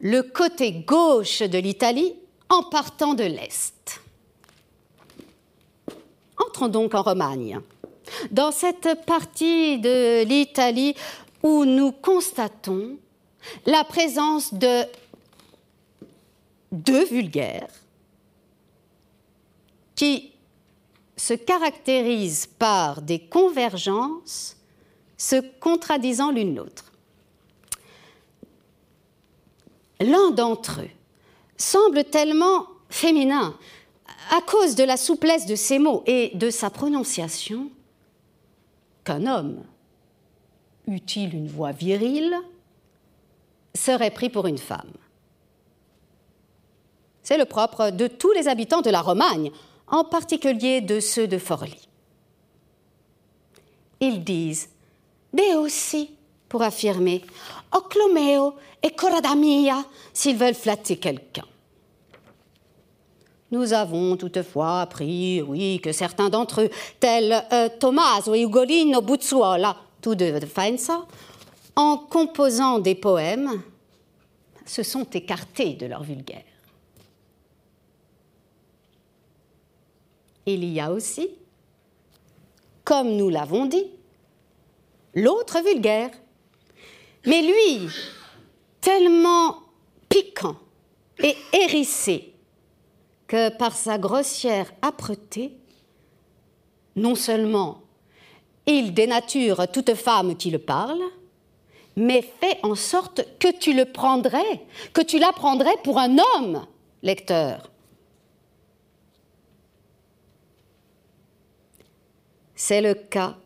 [0.00, 2.14] le côté gauche de l'Italie
[2.50, 4.02] en partant de l'Est.
[6.36, 7.60] Entrons donc en Romagne,
[8.30, 10.94] dans cette partie de l'Italie
[11.42, 12.96] où nous constatons
[13.66, 14.84] la présence de
[16.70, 17.68] deux vulgaires
[19.94, 20.32] qui
[21.16, 24.56] se caractérisent par des convergences
[25.16, 26.92] se contradisant l'une l'autre.
[30.00, 30.90] L'un d'entre eux
[31.56, 33.56] semble tellement féminin
[34.30, 37.70] à cause de la souplesse de ses mots et de sa prononciation
[39.04, 39.62] qu'un homme,
[40.86, 42.34] eût-il une voix virile,
[43.74, 44.92] serait pris pour une femme.
[47.22, 49.50] C'est le propre de tous les habitants de la Romagne,
[49.86, 51.88] en particulier de ceux de Forli.
[54.00, 54.68] Ils disent
[55.32, 56.10] mais aussi
[56.48, 57.22] pour affirmer
[57.72, 61.46] Oclomeo et Coradamia s'ils veulent flatter quelqu'un.
[63.52, 69.76] Nous avons toutefois appris, oui, que certains d'entre eux, tels euh, Tommaso et Ugolino Buzzuola,
[70.00, 71.06] tous deux de Faenza,
[71.76, 73.62] en composant des poèmes,
[74.64, 76.44] se sont écartés de leur vulgaire.
[80.46, 81.28] Il y a aussi,
[82.84, 83.84] comme nous l'avons dit,
[85.14, 86.10] l'autre vulgaire.
[87.26, 87.90] Mais lui,
[88.80, 89.58] tellement
[90.08, 90.56] piquant
[91.22, 92.31] et hérissé
[93.32, 95.56] que par sa grossière âpreté,
[96.96, 97.80] non seulement
[98.66, 101.00] il dénature toute femme qui le parle,
[101.96, 106.66] mais fait en sorte que tu le prendrais, que tu l'apprendrais pour un homme,
[107.02, 107.70] lecteur.
[112.54, 113.38] C'est le cas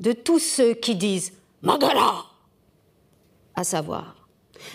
[0.00, 1.32] de tous ceux qui disent
[1.62, 2.26] Magala,
[3.54, 4.19] à savoir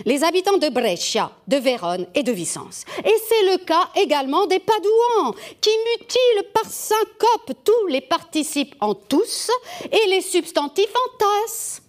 [0.06, 2.86] les habitants de Brescia, de Vérone et de Vicence.
[3.00, 8.94] Et c'est le cas également des Padouans, qui mutilent par syncope tous les participes en
[8.94, 9.50] tous
[9.92, 11.82] et les substantifs en tasse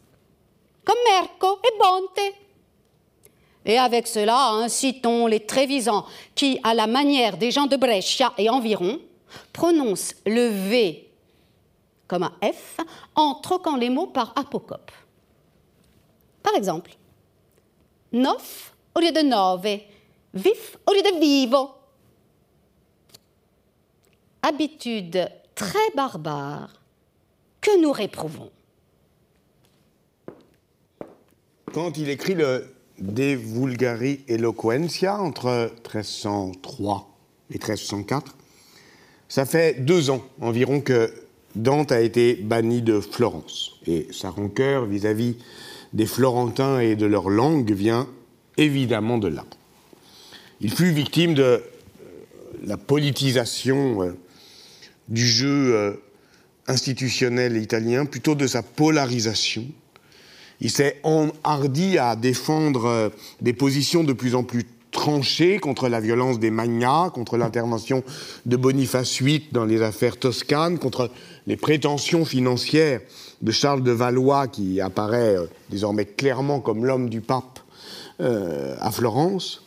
[0.85, 2.35] comme Merco et Bonte.
[3.65, 8.49] Et avec cela, incitons les Trévisans qui, à la manière des gens de Brescia et
[8.49, 9.01] environ,
[9.53, 11.03] prononcent le V
[12.07, 12.77] comme un F
[13.17, 14.93] en troquant les mots par apocope.
[16.43, 16.93] Par exemple,
[18.17, 19.81] nof au lieu de nove,
[20.35, 21.71] vif au lieu de vivo.
[24.43, 26.73] Habitude très barbare
[27.61, 28.51] que nous réprouvons.
[31.77, 37.07] quand il écrit le De Vulgari Eloquentia entre 1303
[37.51, 38.35] et 1304,
[39.29, 41.13] ça fait deux ans environ que
[41.55, 43.79] Dante a été banni de Florence.
[43.87, 45.37] Et sa rancœur vis-à-vis
[45.93, 48.07] des Florentins et de leur langue vient
[48.57, 49.45] évidemment de là.
[50.61, 51.59] Il fut victime de euh,
[52.65, 54.17] la politisation euh,
[55.09, 55.93] du jeu euh,
[56.67, 59.67] institutionnel italien, plutôt de sa polarisation
[60.59, 63.13] il s'est enhardi à défendre
[63.43, 68.03] des positions de plus en plus tranchées contre la violence des magnats, contre l'intervention
[68.47, 71.11] de Boniface VIII dans les affaires toscanes, contre
[71.47, 73.03] les prétentions financières
[73.43, 77.61] de Charles de Valois, qui apparaît euh, désormais clairement comme l'homme du pape
[78.21, 79.63] euh, à Florence.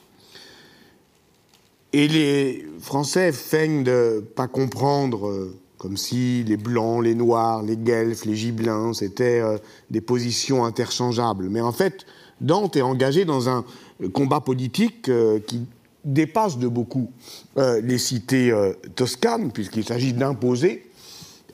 [1.94, 8.26] Et les Français feignent de pas comprendre comme si les blancs, les noirs, les guelfes,
[8.26, 9.58] les gibelins, c'était euh,
[9.90, 11.50] des positions interchangeables.
[11.50, 12.06] Mais en fait,
[12.42, 13.66] Dante est engagé dans un
[14.14, 15.66] combat politique euh, qui
[16.04, 17.12] dépasse de beaucoup
[17.58, 18.54] euh, les cités
[18.96, 20.89] toscanes, puisqu'il s'agit d'imposer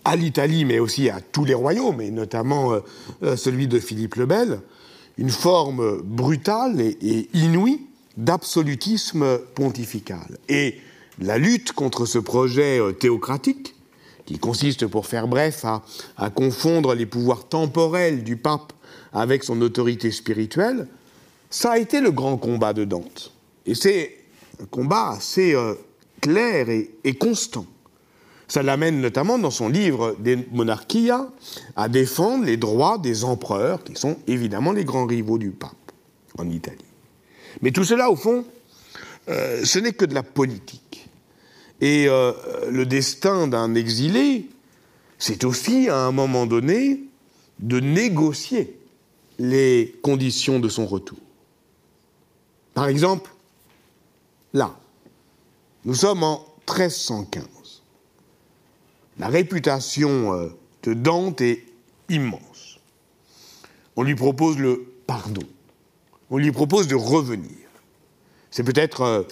[0.05, 2.73] à l'Italie, mais aussi à tous les royaumes, et notamment
[3.35, 4.61] celui de Philippe le Bel,
[5.17, 7.81] une forme brutale et, inouïe
[8.15, 10.37] d'absolutisme pontifical.
[10.47, 10.75] Et
[11.19, 13.75] la lutte contre ce projet théocratique
[14.25, 18.73] qui consiste, pour faire bref, à, confondre les pouvoirs temporels du pape
[19.13, 20.87] avec son autorité spirituelle,
[21.49, 23.31] ça a été le grand combat de Dante.
[23.65, 24.17] Et c'est
[24.61, 25.75] un combat assez euh,
[26.21, 27.65] clair et, constant.
[28.47, 31.27] Ça l'amène notamment dans son livre des Monarchia
[31.75, 35.71] à défendre les droits des empereurs, qui sont évidemment les grands rivaux du pape
[36.37, 36.77] en Italie.
[37.61, 38.45] Mais tout cela, au fond,
[39.29, 41.09] euh, ce n'est que de la politique.
[41.81, 42.31] Et euh,
[42.69, 44.47] le destin d'un exilé,
[45.17, 47.03] c'est aussi, à un moment donné,
[47.59, 48.77] de négocier
[49.39, 51.17] les conditions de son retour.
[52.73, 53.31] Par exemple,
[54.53, 54.77] là,
[55.85, 57.54] nous sommes en 1315.
[59.17, 60.49] La réputation euh,
[60.83, 61.63] de Dante est
[62.09, 62.79] immense.
[63.95, 65.43] On lui propose le pardon.
[66.29, 67.65] On lui propose de revenir.
[68.51, 69.23] C'est peut-être euh,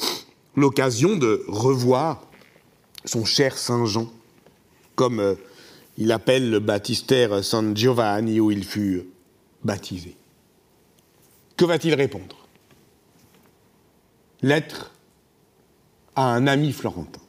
[0.55, 2.27] l'occasion de revoir
[3.05, 4.09] son cher Saint Jean,
[4.95, 5.35] comme euh,
[5.97, 9.03] il appelle le baptistère San Giovanni où il fut
[9.63, 10.15] baptisé.
[11.57, 12.47] Que va-t-il répondre?
[14.41, 14.91] Lettre
[16.15, 17.21] à un ami florentin.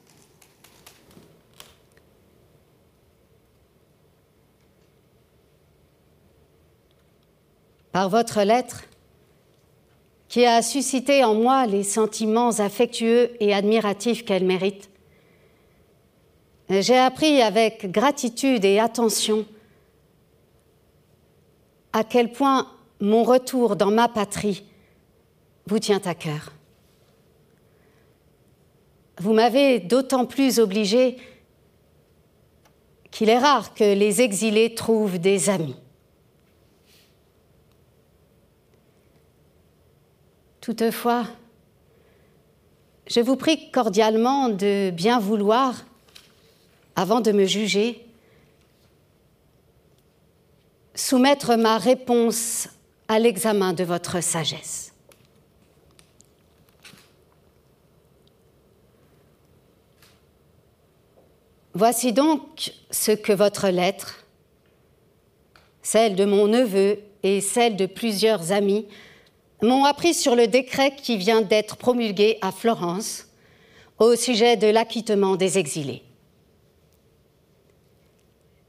[7.95, 8.83] Par votre lettre,
[10.27, 14.91] qui a suscité en moi les sentiments affectueux et admiratifs qu'elle mérite,
[16.69, 19.47] j'ai appris avec gratitude et attention
[21.93, 22.67] à quel point
[22.99, 24.65] mon retour dans ma patrie
[25.67, 26.53] vous tient à cœur.
[29.21, 31.19] Vous m'avez d'autant plus obligé
[33.13, 35.77] qu'il est rare que les exilés trouvent des amis.
[40.65, 41.27] Toutefois,
[43.07, 45.85] je vous prie cordialement de bien vouloir,
[46.97, 48.03] avant de me juger,
[50.95, 52.69] soumettre ma réponse
[53.09, 54.95] à l'examen de votre sagesse.
[61.75, 64.25] Voici donc ce que votre lettre,
[65.83, 68.87] celle de mon neveu et celle de plusieurs amis,
[69.65, 73.27] m'ont appris sur le décret qui vient d'être promulgué à Florence
[73.99, 76.03] au sujet de l'acquittement des exilés.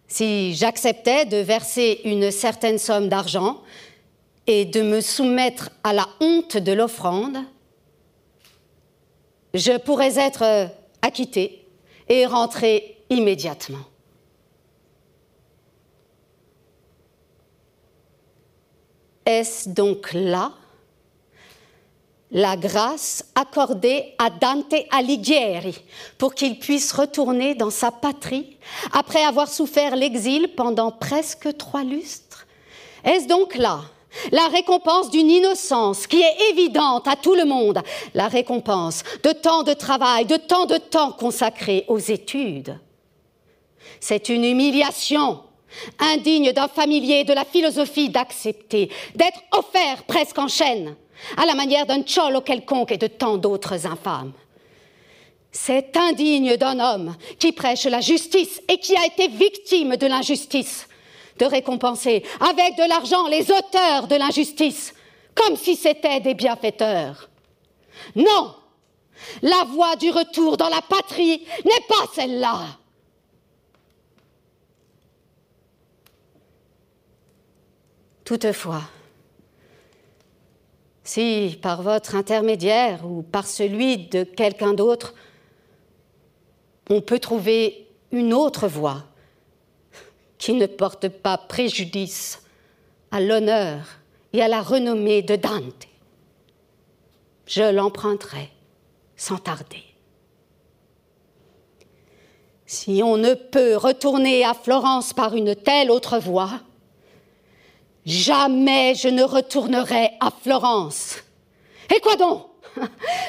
[0.07, 3.61] Si j'acceptais de verser une certaine somme d'argent
[4.47, 7.37] et de me soumettre à la honte de l'offrande,
[9.53, 10.69] je pourrais être
[11.01, 11.65] acquitté
[12.07, 13.85] et rentrer immédiatement.
[19.25, 20.53] Est-ce donc là
[22.31, 25.77] la grâce accordée à Dante Alighieri
[26.17, 28.57] pour qu'il puisse retourner dans sa patrie
[28.91, 32.47] après avoir souffert l'exil pendant presque trois lustres.
[33.03, 33.81] Est-ce donc là
[34.31, 37.81] la récompense d'une innocence qui est évidente à tout le monde,
[38.13, 42.79] la récompense de tant de travail, de tant de temps consacré aux études?
[43.99, 45.41] C'est une humiliation
[45.99, 50.95] indigne d'un familier de la philosophie d'accepter, d'être offert presque en chaîne,
[51.37, 54.33] à la manière d'un tcholo quelconque et de tant d'autres infâmes.
[55.51, 60.87] C'est indigne d'un homme qui prêche la justice et qui a été victime de l'injustice,
[61.39, 64.93] de récompenser avec de l'argent les auteurs de l'injustice,
[65.33, 67.29] comme si c'étaient des bienfaiteurs.
[68.15, 68.53] Non,
[69.41, 72.77] la voie du retour dans la patrie n'est pas celle-là.
[78.25, 78.81] Toutefois,
[81.05, 85.13] si par votre intermédiaire ou par celui de quelqu'un d'autre,
[86.89, 89.03] on peut trouver une autre voie
[90.37, 92.41] qui ne porte pas préjudice
[93.11, 93.99] à l'honneur
[94.33, 95.87] et à la renommée de Dante,
[97.47, 98.49] je l'emprunterai
[99.15, 99.83] sans tarder.
[102.65, 106.59] Si on ne peut retourner à Florence par une telle autre voie,
[108.05, 111.17] Jamais je ne retournerai à Florence.
[111.93, 112.45] Et quoi donc?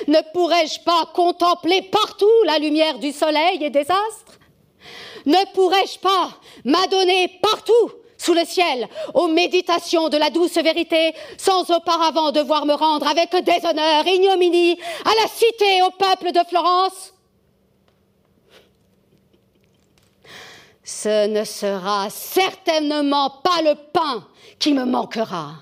[0.09, 4.39] Ne pourrais-je pas contempler partout la lumière du soleil et des astres?
[5.25, 6.31] Ne pourrais-je pas
[6.65, 12.75] m'adonner partout sous le ciel aux méditations de la douce vérité sans auparavant devoir me
[12.75, 17.13] rendre avec déshonneur et ignominie à la cité au peuple de Florence?
[20.87, 24.25] Ce ne sera certainement pas le pain
[24.61, 25.57] qui me manquera.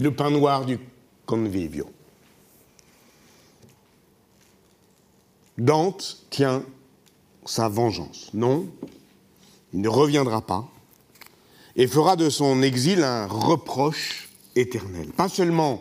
[0.00, 0.80] Le pain noir du
[1.24, 1.88] convivio.
[5.56, 6.64] Dante tient
[7.46, 8.30] sa vengeance.
[8.34, 8.66] Non,
[9.72, 10.68] il ne reviendra pas
[11.76, 15.10] et fera de son exil un reproche éternel.
[15.10, 15.80] Pas seulement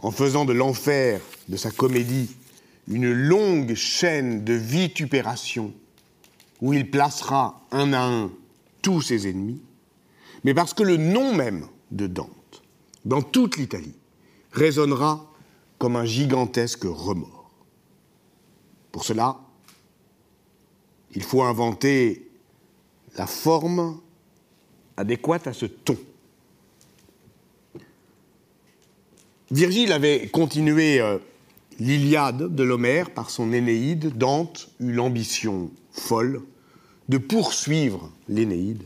[0.00, 2.34] en faisant de l'enfer de sa comédie
[2.88, 5.72] une longue chaîne de vitupération
[6.60, 8.30] où il placera un à un
[8.82, 9.62] tous ses ennemis,
[10.44, 12.62] mais parce que le nom même de Dante,
[13.04, 13.94] dans toute l'Italie,
[14.52, 15.30] résonnera
[15.78, 17.50] comme un gigantesque remords.
[18.92, 19.38] Pour cela,
[21.14, 22.28] il faut inventer
[23.16, 24.00] la forme
[24.96, 25.96] adéquate à ce ton.
[29.50, 31.18] Virgile avait continué euh,
[31.78, 34.16] l'Iliade de l'Homère par son Énéide.
[34.16, 36.42] Dante eut l'ambition folle
[37.08, 38.82] de poursuivre l'Énéide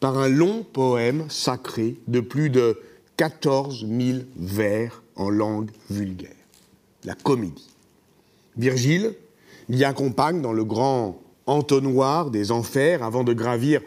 [0.00, 2.80] par un long poème sacré de plus de
[3.16, 6.30] 14 000 vers en langue vulgaire,
[7.04, 7.70] la comédie.
[8.56, 9.14] Virgile
[9.68, 13.80] l'y accompagne dans le grand entonnoir des enfers avant de gravir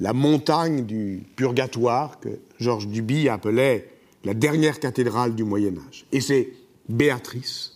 [0.00, 2.28] la montagne du purgatoire que
[2.58, 3.88] Georges Duby appelait
[4.24, 6.06] la dernière cathédrale du Moyen Âge.
[6.12, 6.52] Et c'est
[6.88, 7.71] Béatrice,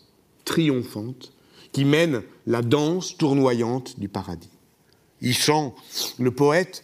[0.47, 1.33] triomphante,
[1.73, 4.49] qui mène la danse tournoyante du paradis.
[5.21, 5.75] Il sent
[6.19, 6.83] le poète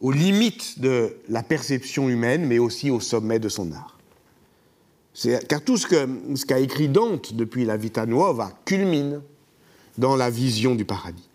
[0.00, 3.98] aux limites de la perception humaine, mais aussi au sommet de son art.
[5.48, 9.20] Car tout ce qu'a écrit Dante depuis la Vita Nuova culmine
[9.98, 11.28] dans la vision du paradis.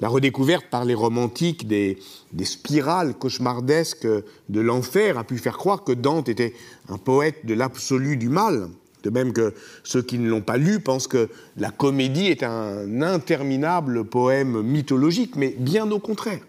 [0.00, 1.98] La redécouverte par les romantiques des
[2.44, 6.54] spirales cauchemardesques de l'enfer a pu faire croire que Dante était
[6.88, 8.70] un poète de l'absolu du mal,
[9.02, 13.02] de même que ceux qui ne l'ont pas lu pensent que la comédie est un
[13.02, 16.40] interminable poème mythologique, mais bien au contraire.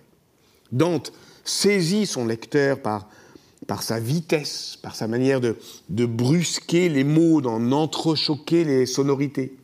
[0.71, 3.07] Dante saisit son lecteur par
[3.81, 5.55] sa vitesse, par sa manière de,
[5.89, 9.55] de brusquer les mots, d'en entrechoquer les sonorités.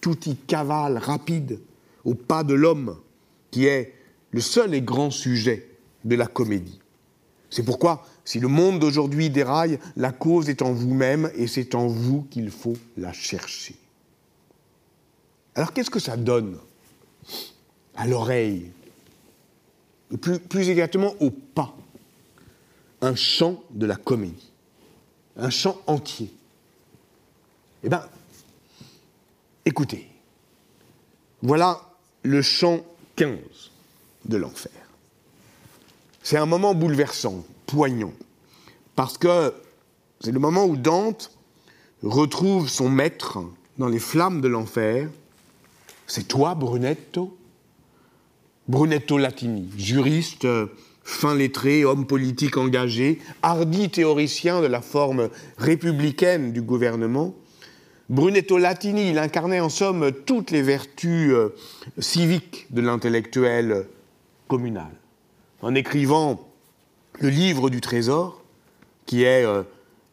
[0.00, 1.60] Tout y cavale rapide,
[2.04, 2.96] au pas de l'homme,
[3.50, 3.94] qui est
[4.30, 5.68] le seul et grand sujet
[6.04, 6.78] de la comédie.
[7.50, 11.86] C'est pourquoi, si le monde d'aujourd'hui déraille, la cause est en vous-même et c'est en
[11.86, 13.74] vous qu'il faut la chercher.
[15.54, 16.58] Alors qu'est-ce que ça donne
[17.96, 18.70] à l'oreille,
[20.20, 21.74] plus, exactement au pas?
[23.00, 24.52] Un chant de la comédie,
[25.38, 26.30] un chant entier.
[27.82, 28.06] Eh bien,
[29.64, 30.06] écoutez,
[31.40, 31.80] voilà
[32.24, 32.84] le chant
[33.16, 33.38] 15
[34.26, 34.72] de l'enfer.
[36.22, 38.12] C'est un moment bouleversant, poignant,
[38.96, 39.52] parce que
[40.20, 41.30] c'est le moment où Dante
[42.02, 43.38] retrouve son maître
[43.76, 45.08] dans les flammes de l'enfer.
[46.06, 47.36] C'est toi, Brunetto?
[48.66, 50.48] Brunetto Latini, juriste
[51.04, 57.34] fin lettré, homme politique engagé, hardi théoricien de la forme républicaine du gouvernement.
[58.08, 61.54] Brunetto Latini, il incarnait en somme toutes les vertus euh,
[61.98, 63.86] civiques de l'intellectuel
[64.48, 64.90] communal
[65.60, 66.47] en écrivant
[67.20, 68.42] le livre du trésor,
[69.06, 69.62] qui est euh,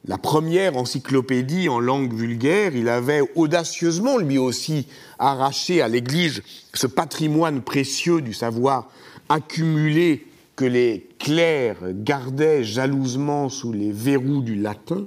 [0.08, 4.88] la première encyclopédie en langue vulgaire, il avait audacieusement lui aussi
[5.18, 6.44] arraché à l'Église
[6.74, 8.90] ce patrimoine précieux du savoir
[9.30, 15.06] accumulé que les clercs gardaient jalousement sous les verrous du latin,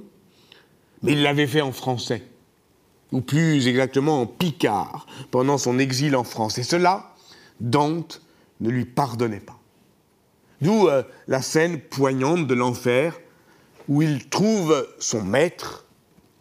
[1.01, 2.23] mais il l'avait fait en français,
[3.11, 6.57] ou plus exactement en picard, pendant son exil en France.
[6.57, 7.15] Et cela,
[7.61, 8.21] Dante
[8.59, 9.58] ne lui pardonnait pas.
[10.61, 13.19] D'où euh, la scène poignante de l'enfer
[13.87, 15.85] où il trouve son maître,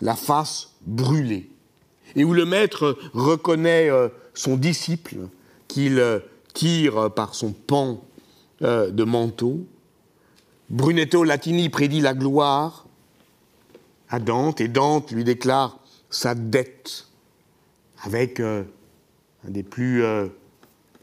[0.00, 1.50] la face brûlée,
[2.16, 5.16] et où le maître reconnaît euh, son disciple
[5.68, 6.20] qu'il euh,
[6.54, 8.02] tire par son pan
[8.60, 9.64] de manteau.
[10.68, 12.86] Brunetto Latini prédit la gloire
[14.08, 15.78] à Dante, et Dante lui déclare
[16.10, 17.06] sa dette
[18.02, 18.64] avec un
[19.44, 20.02] des plus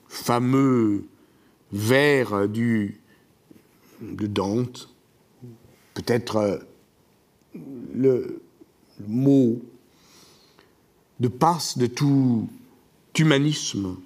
[0.10, 1.06] fameux
[1.72, 3.00] vers du
[4.02, 4.90] de Dante,
[5.94, 6.58] peut-être euh,
[7.94, 8.42] le,
[9.08, 9.62] mot
[11.20, 12.48] de passe de tout
[13.18, 13.98] humanisme.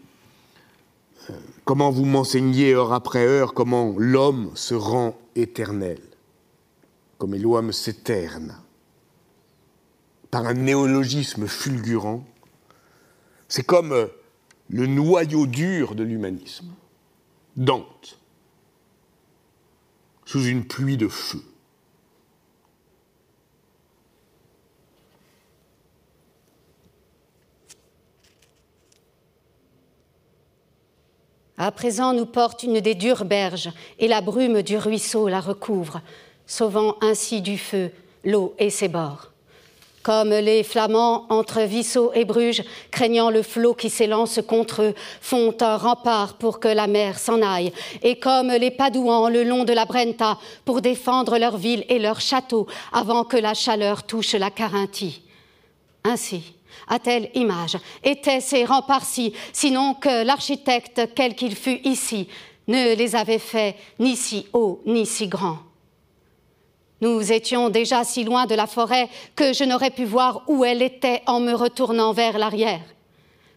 [1.29, 1.33] Euh,
[1.65, 5.99] comment vous m'enseignez heure après heure comment l'homme se rend éternel,
[7.17, 8.57] comme l'homme s'éterne,
[10.31, 12.23] par un néologisme fulgurant.
[13.47, 14.07] C'est comme euh,
[14.69, 16.67] le noyau dur de l'humanisme.
[17.57, 18.18] Dante
[20.30, 21.41] sous une pluie de feu.
[31.57, 35.99] À présent nous porte une des dures berges, et la brume du ruisseau la recouvre,
[36.45, 37.89] sauvant ainsi du feu
[38.23, 39.32] l'eau et ses bords
[40.10, 45.53] comme les Flamands entre Vissot et Bruges, craignant le flot qui s'élance contre eux, font
[45.62, 49.74] un rempart pour que la mer s'en aille, et comme les Padouans le long de
[49.74, 54.49] la Brenta pour défendre leur ville et leur château avant que la chaleur touche la
[54.49, 55.22] Carinthie.
[56.03, 56.53] Ainsi,
[56.88, 62.28] à telle image, étaient ces remparts-ci, sinon que l'architecte, quel qu'il fût ici,
[62.68, 65.68] ne les avait faits ni si hauts ni si grands.
[67.02, 70.82] Nous étions déjà si loin de la forêt que je n'aurais pu voir où elle
[70.82, 72.82] était en me retournant vers l'arrière.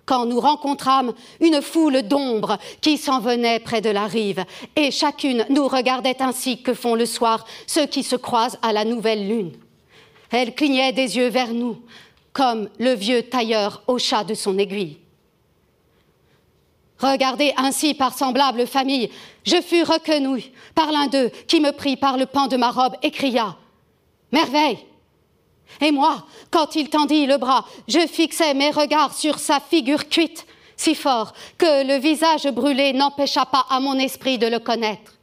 [0.05, 4.45] Quand nous rencontrâmes une foule d'ombres qui s'en venaient près de la rive,
[4.77, 8.85] et chacune nous regardait ainsi que font le soir ceux qui se croisent à la
[8.85, 9.53] nouvelle lune.
[10.31, 11.81] Elle clignait des yeux vers nous,
[12.33, 15.02] comme le vieux tailleur au chat de son aiguille.
[17.03, 19.11] Regardé ainsi par semblable famille,
[19.45, 22.95] je fus requenouille par l'un d'eux qui me prit par le pan de ma robe
[23.03, 23.57] et cria
[24.31, 24.79] Merveille
[25.81, 30.47] Et moi, quand il tendit le bras, je fixai mes regards sur sa figure cuite,
[30.77, 35.19] si fort que le visage brûlé n'empêcha pas à mon esprit de le connaître.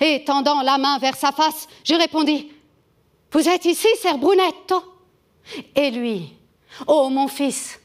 [0.00, 2.52] Et tendant la main vers sa face, je répondis
[3.32, 4.82] Vous êtes ici, Sir Brunetto?
[5.74, 6.32] Et lui,
[6.86, 7.78] Ô oh, mon fils,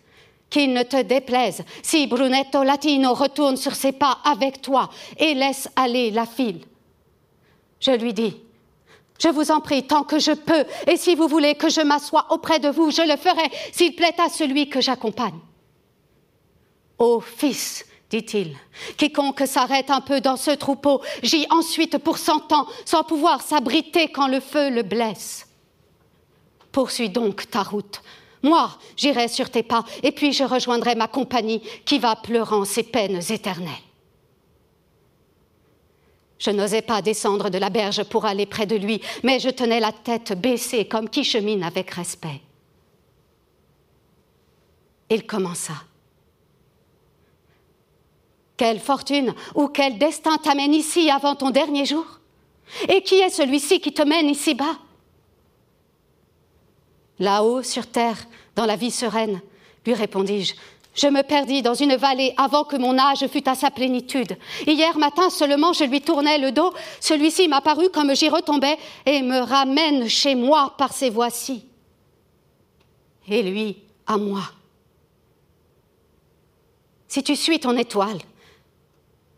[0.49, 5.69] qu'il ne te déplaise si Brunetto Latino retourne sur ses pas avec toi et laisse
[5.75, 6.61] aller la file.
[7.79, 8.35] Je lui dis,
[9.19, 12.27] je vous en prie tant que je peux, et si vous voulez que je m'assoie
[12.29, 15.39] auprès de vous, je le ferai, s'il plaît à celui que j'accompagne.
[16.99, 18.55] Ô fils, dit-il,
[18.97, 24.09] quiconque s'arrête un peu dans ce troupeau gît ensuite pour cent ans sans pouvoir s'abriter
[24.09, 25.47] quand le feu le blesse.
[26.71, 28.01] Poursuis donc ta route,
[28.47, 32.83] moi, j'irai sur tes pas, et puis je rejoindrai ma compagnie qui va pleurant ses
[32.83, 33.71] peines éternelles.
[36.39, 39.79] Je n'osais pas descendre de la berge pour aller près de lui, mais je tenais
[39.79, 42.41] la tête baissée comme qui chemine avec respect.
[45.09, 45.73] Il commença.
[48.55, 52.05] Quelle fortune ou quel destin t'amène ici avant ton dernier jour?
[52.89, 54.77] Et qui est celui-ci qui te mène ici bas
[57.19, 58.17] Là-haut, sur terre,
[58.55, 59.41] dans la vie sereine,
[59.85, 60.53] lui répondis-je,
[60.97, 64.35] je me perdis dans une vallée avant que mon âge fût à sa plénitude.
[64.65, 66.73] Hier matin seulement, je lui tournais le dos.
[66.99, 71.65] Celui-ci m'apparut comme j'y retombais et me ramène chez moi par ces voici.
[73.27, 74.41] Et lui à moi.
[77.07, 78.19] Si tu suis ton étoile,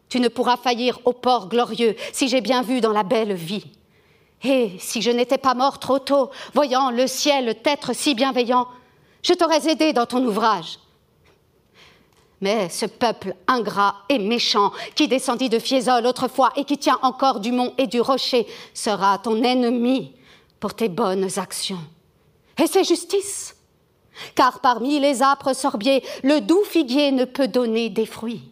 [0.08, 3.66] tu ne pourras faillir au port glorieux si j'ai bien vu dans la belle vie.
[4.44, 8.68] Et si je n'étais pas mort trop tôt, voyant le ciel être si bienveillant,
[9.22, 10.80] je t'aurais aidé dans ton ouvrage.
[12.42, 17.42] Mais ce peuple ingrat et méchant qui descendit de Fiesole autrefois et qui tient encore
[17.42, 20.14] du mont et du rocher sera ton ennemi
[20.60, 21.82] pour tes bonnes actions.
[22.58, 23.56] Et c'est justice,
[24.36, 28.44] car parmi les âpres sorbiers, le doux figuier ne peut donner des fruits.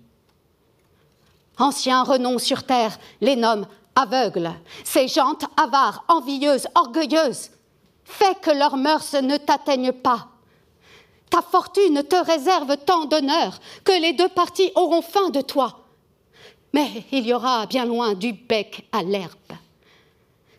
[1.57, 3.67] Anciens renom sur terre les nomment
[3.97, 4.51] aveugles,
[4.85, 7.49] ces jantes avares, envieuses, orgueilleuses.
[8.05, 10.29] Fais que leurs mœurs ne t'atteignent pas
[11.29, 15.79] ta fortune te réserve tant d'honneur que les deux parties auront faim de toi.
[16.73, 19.35] Mais il y aura bien loin du bec à l'herbe.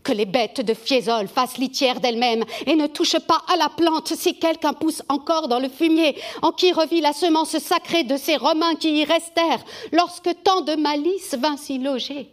[0.03, 4.15] Que les bêtes de Fiesole fassent litière d'elles-mêmes et ne touchent pas à la plante
[4.15, 8.37] si quelqu'un pousse encore dans le fumier, en qui revit la semence sacrée de ces
[8.37, 9.63] Romains qui y restèrent
[9.93, 12.33] lorsque tant de malice vint s'y loger.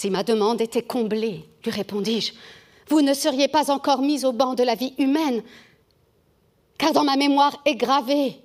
[0.00, 2.32] Si ma demande était comblée, lui répondis-je,
[2.88, 5.42] vous ne seriez pas encore mis au banc de la vie humaine,
[6.78, 8.40] car dans ma mémoire est gravée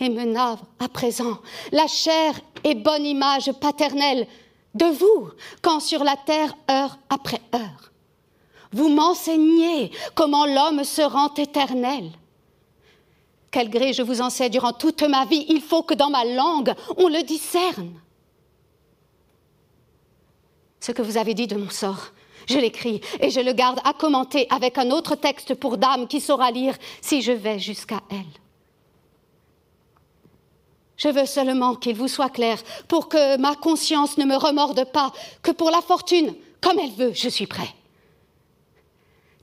[0.00, 1.38] et me à présent
[1.72, 4.26] la chère et bonne image paternelle
[4.74, 5.30] de vous,
[5.62, 7.90] quand sur la terre, heure après heure,
[8.72, 12.10] vous m'enseignez comment l'homme se rend éternel.
[13.50, 16.26] Quel gré je vous en sais durant toute ma vie, il faut que dans ma
[16.26, 17.94] langue on le discerne.
[20.82, 22.08] Ce que vous avez dit de mon sort,
[22.48, 26.20] je l'écris et je le garde à commenter avec un autre texte pour dame qui
[26.20, 28.18] saura lire si je vais jusqu'à elle.
[30.96, 32.58] Je veux seulement qu'il vous soit clair,
[32.88, 37.12] pour que ma conscience ne me remorde pas, que pour la fortune, comme elle veut,
[37.14, 37.72] je suis prêt.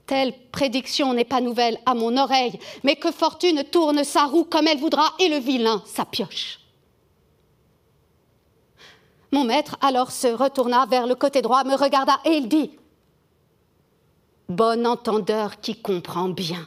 [0.06, 4.66] Telle prédiction n'est pas nouvelle à mon oreille, mais que fortune tourne sa roue comme
[4.66, 6.59] elle voudra et le vilain sa pioche.
[9.32, 12.72] Mon maître alors se retourna vers le côté droit, me regarda et il dit
[14.50, 16.66] bon entendeur qui comprend bien.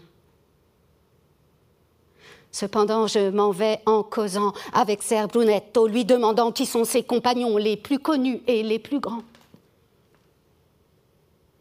[2.51, 7.57] Cependant, je m'en vais en causant avec Ser Brunetto, lui demandant qui sont ses compagnons
[7.57, 9.24] les plus connus et les plus grands.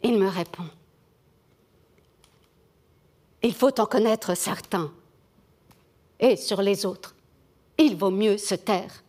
[0.02, 0.66] Il me répond
[3.42, 4.92] Il faut en connaître certains,
[6.20, 7.14] et sur les autres,
[7.78, 9.02] il vaut mieux se taire.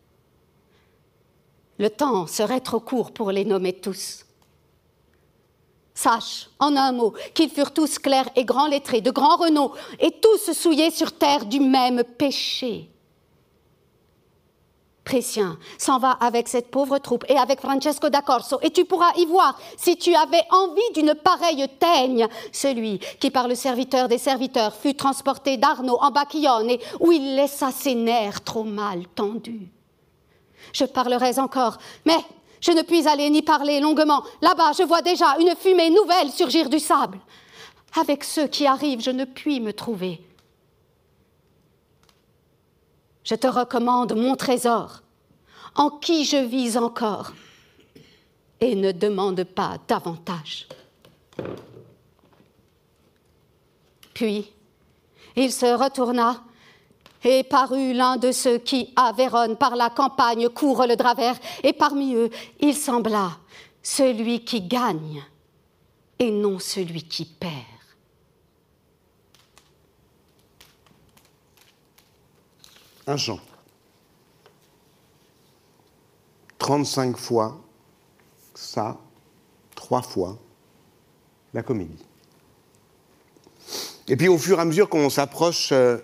[1.84, 4.24] Le temps serait trop court pour les nommer tous.
[5.94, 9.70] Sache, en un mot, qu'ils furent tous clairs et grands lettrés, de grand renom,
[10.00, 12.90] et tous souillés sur terre du même péché.
[15.04, 19.12] Précien s'en va avec cette pauvre troupe et avec Francesco da Corso, et tu pourras
[19.18, 24.20] y voir, si tu avais envie d'une pareille teigne, celui qui, par le serviteur des
[24.20, 29.73] serviteurs, fut transporté d'Arnaud en Bacchione, où il laissa ses nerfs trop mal tendus.
[30.72, 32.18] Je parlerais encore, mais
[32.62, 34.24] je ne puis aller ni parler longuement.
[34.42, 37.20] Là-bas, je vois déjà une fumée nouvelle surgir du sable.
[38.00, 40.22] Avec ceux qui arrivent, je ne puis me trouver.
[43.24, 45.02] Je te recommande mon trésor,
[45.76, 47.34] en qui je vis encore,
[48.60, 50.68] et ne demande pas davantage.
[54.14, 54.52] Puis,
[55.36, 56.44] il se retourna
[57.24, 61.38] et parut l'un de ceux qui, à Vérone, par la campagne, courent le drap vert,
[61.64, 63.38] et parmi eux, il sembla
[63.82, 65.24] celui qui gagne
[66.20, 67.52] et non celui qui perd.
[73.06, 73.40] Un chant.
[76.60, 77.60] 35 fois
[78.54, 78.98] ça,
[79.76, 80.38] trois fois
[81.54, 82.06] la comédie.
[84.08, 85.98] Et puis au fur et à mesure qu'on s'approche euh,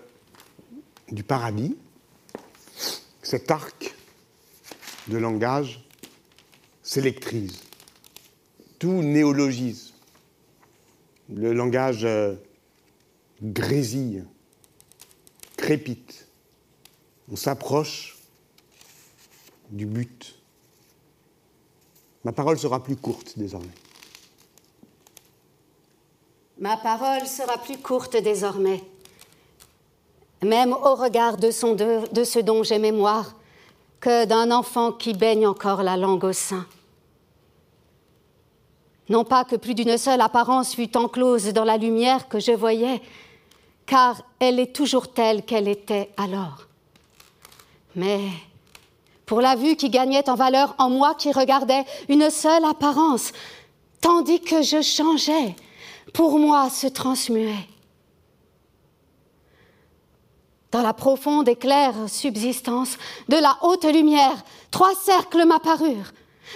[1.12, 1.78] du paradis,
[3.22, 3.96] cet arc
[5.08, 5.84] de langage
[6.84, 7.62] s'électrise.
[8.78, 9.94] Tout néologisme,
[11.34, 12.36] le langage euh,
[13.42, 14.24] grésille,
[15.58, 16.28] crépite.
[17.32, 18.18] On s'approche
[19.70, 20.36] du but.
[22.24, 23.68] Ma parole sera plus courte désormais.
[26.58, 28.84] Ma parole sera plus courte désormais.
[30.42, 33.36] Même au regard de, ce dont j'ai mémoire,
[34.00, 36.66] que d'un enfant qui baigne encore la langue au sein.
[39.10, 43.02] Non pas que plus d'une seule apparence fût enclose dans la lumière que je voyais,
[43.86, 46.68] car elle est toujours telle qu'elle était alors.
[47.96, 48.22] Mais
[49.26, 53.32] pour la vue qui gagnait en valeur en moi qui regardais une seule apparence,
[54.00, 55.56] tandis que je changeais,
[56.14, 57.68] pour moi se transmuait.
[60.72, 62.98] Dans la profonde et claire subsistance
[63.28, 66.12] de la haute lumière, trois cercles m'apparurent,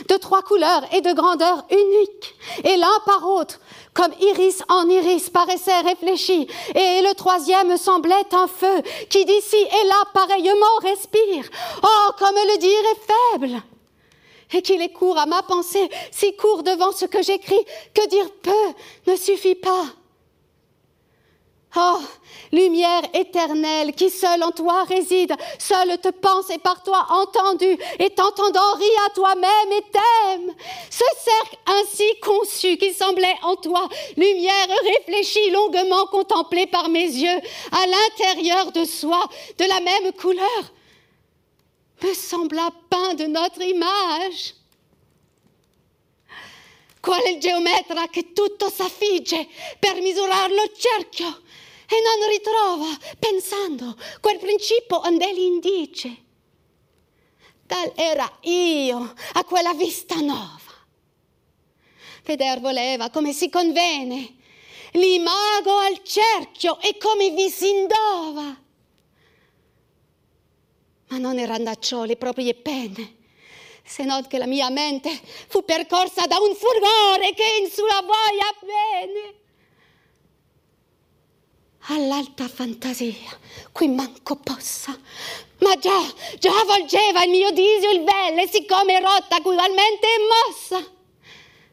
[0.07, 3.59] de trois couleurs et de grandeur uniques, et l'un par autre,
[3.95, 9.87] comme iris en iris, paraissait réfléchi, et le troisième semblait un feu qui d'ici et
[9.87, 11.45] là pareillement respire.
[11.81, 13.63] Oh, comme le dire est faible!
[14.55, 18.29] Et qu'il est court à ma pensée, si court devant ce que j'écris, que dire
[18.43, 19.85] peu ne suffit pas.
[21.75, 21.99] Oh,
[22.51, 28.11] lumière éternelle qui seule en toi réside, seule te pense et par toi entendu, et
[28.11, 30.53] t'entendant rit à toi-même et t'aime.
[30.91, 37.39] Ce cercle ainsi conçu qui semblait en toi, lumière réfléchie, longuement contemplée par mes yeux,
[37.71, 40.73] à l'intérieur de soi, de la même couleur,
[42.03, 44.53] me sembla peint de notre image.
[47.01, 49.45] Qual è il geometra che tutto s'affigge
[49.77, 51.41] per misurar lo cerchio
[51.87, 56.17] e non ritrova, pensando, quel principio onde l'indice.
[57.65, 60.59] Tal era io a quella vista nova.
[62.23, 64.35] Veder voleva come si convene,
[64.93, 68.61] l'imago al cerchio e come vi si indova.
[71.07, 73.17] Ma non erano da ciò le proprie pene,
[73.83, 75.09] se non che la mia mente
[75.47, 79.41] fu percorsa da un furore che in sua voglia bene
[81.87, 83.37] all'alta fantasia,
[83.71, 84.97] qui manco possa.
[85.59, 86.01] Ma già,
[86.39, 90.91] già volgeva il mio disio il velle, siccome rotta ugualmente è mossa.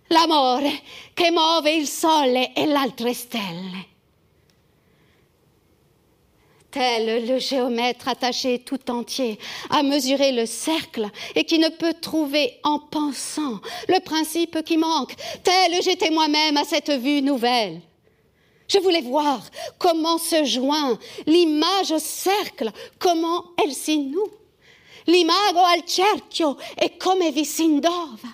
[0.08, 0.82] L'amore
[1.14, 3.88] che muove il sole e l'altre stelle.
[6.70, 9.38] Tel le géomètre attaché tout entier
[9.70, 15.14] à mesurer le cercle et qui ne peut trouver en pensant le principe qui manque,
[15.42, 17.80] tel j'étais moi-même à cette vue nouvelle.
[18.70, 19.42] Je voulais voir
[19.78, 20.96] comment se joint
[21.26, 24.30] l'image au cercle, comment elle si noue.
[25.08, 28.28] L'imago al cerchio e come vi si indova.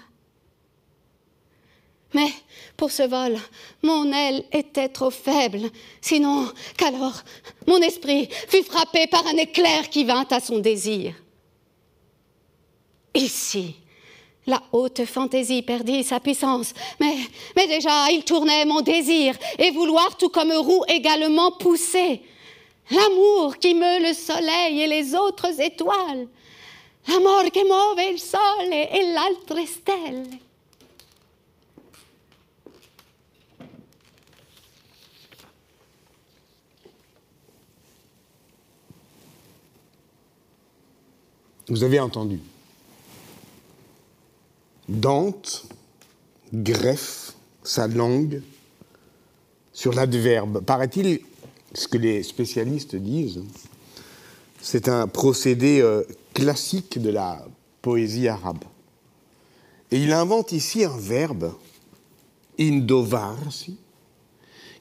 [2.12, 2.30] Mais
[2.76, 3.38] pour ce vol,
[3.82, 5.70] mon aile était trop faible,
[6.02, 7.22] sinon qu'alors
[7.66, 11.14] mon esprit fut frappé par un éclair qui vint à son désir.
[13.14, 13.76] Ici,
[14.46, 17.16] la haute fantaisie perdit sa puissance, mais,
[17.66, 22.22] déjà il tournait mon désir et vouloir tout comme roue également pousser.
[22.90, 26.28] L'amour qui meut le soleil et les autres étoiles.
[27.08, 30.26] L'amour qui muove il sole et l'altre stelle.
[41.68, 42.40] Vous avez entendu.
[44.88, 45.66] Dante
[46.52, 48.42] greffe sa langue
[49.72, 50.60] sur l'adverbe.
[50.64, 51.20] Paraît-il,
[51.74, 53.42] ce que les spécialistes disent,
[54.60, 56.02] c'est un procédé euh,
[56.34, 57.44] classique de la
[57.82, 58.64] poésie arabe.
[59.90, 61.52] Et il invente ici un verbe,
[62.58, 63.76] indovarsi,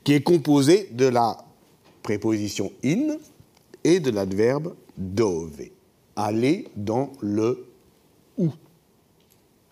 [0.03, 1.43] qui est composé de la
[2.03, 3.17] préposition in
[3.83, 5.61] et de l'adverbe dove,
[6.15, 7.67] aller dans le
[8.37, 8.51] ou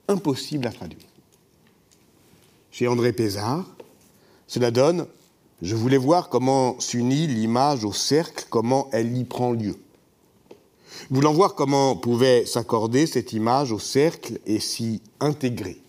[0.07, 1.07] impossible à traduire.
[2.71, 3.65] Chez André Pézard,
[4.47, 5.05] cela donne
[5.61, 9.75] Je voulais voir comment s'unit l'image au cercle, comment elle y prend lieu.
[11.09, 15.81] Voulant voir comment pouvait s'accorder cette image au cercle et s'y intégrer,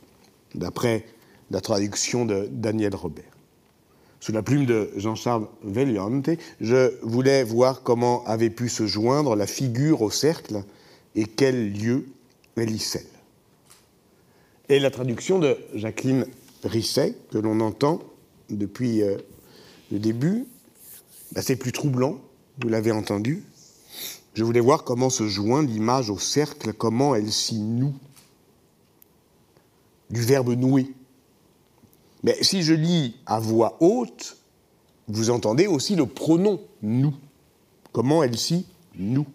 [0.55, 1.07] d'après
[1.51, 3.25] la traduction de Daniel Robert.
[4.21, 9.47] Sous la plume de Jean-Charles Veillante, je voulais voir comment avait pu se joindre la
[9.47, 10.65] figure au cercle
[11.15, 12.07] et quel lieu
[12.57, 13.14] elle y scelle
[14.69, 16.27] et la traduction de Jacqueline
[16.65, 18.01] Risset, que l'on entend
[18.51, 19.19] depuis euh,
[19.93, 20.47] le début.
[21.33, 22.19] Bah, c'est plus troublant,
[22.63, 23.45] vous l'avez entendu.
[24.35, 27.95] Je voulais voir comment se joint l'image au cercle, comment elle s'y noue.
[30.11, 30.93] Du verbe nouer.
[32.23, 34.39] Mais si je lis à voix haute,
[35.09, 37.15] vous entendez aussi le pronom nous.
[37.93, 39.27] Comment elle s'y noue.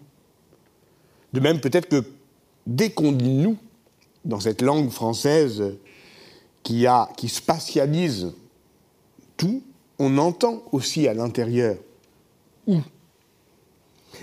[1.32, 2.04] De même, peut-être que
[2.66, 3.56] dès qu'on dit nous,
[4.24, 5.74] dans cette langue française
[6.62, 8.32] qui, a, qui spatialise
[9.36, 9.62] tout,
[9.98, 11.76] on entend aussi à l'intérieur
[12.66, 12.78] où.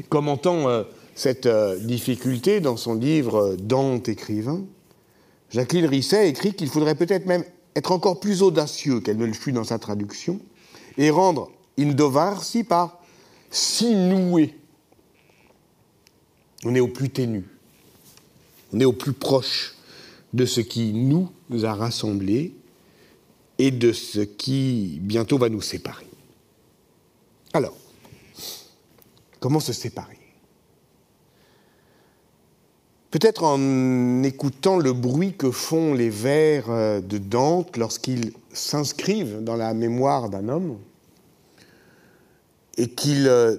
[0.10, 0.84] Commentant euh,
[1.16, 4.64] cette euh, difficulté dans son livre euh, Dante écrivain,
[5.50, 7.44] Jacqueline Risset écrit qu'il faudrait peut-être même
[7.76, 10.40] être encore plus audacieux qu'elle ne le fut dans sa traduction
[10.98, 13.00] et rendre Indovarsi par
[13.50, 14.56] si noué.
[16.66, 17.46] On est au plus ténu,
[18.74, 19.77] on est au plus proche
[20.38, 21.30] de ce qui nous,
[21.64, 22.56] a rassemblés
[23.58, 26.08] et de ce qui bientôt va nous séparer.
[27.54, 27.76] Alors,
[29.40, 30.20] comment se séparer?
[33.10, 39.56] Peut-être en écoutant le bruit que font les vers euh, de Dante lorsqu'ils s'inscrivent dans
[39.56, 40.78] la mémoire d'un homme
[42.78, 43.56] et qu'ils euh,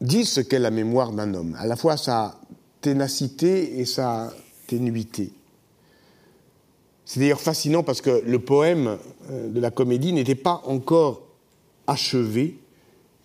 [0.00, 2.40] disent ce qu'est la mémoire d'un homme, à la fois sa
[2.80, 4.32] ténacité et sa
[7.04, 8.98] C'est d'ailleurs fascinant parce que le poème
[9.30, 11.22] euh, de la comédie n'était pas encore
[11.86, 12.58] achevé,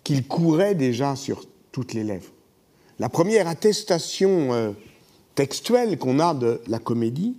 [0.04, 2.30] qu'il courait déjà sur toutes les lèvres.
[2.98, 4.70] La première attestation euh,
[5.34, 7.36] textuelle qu'on a de la comédie,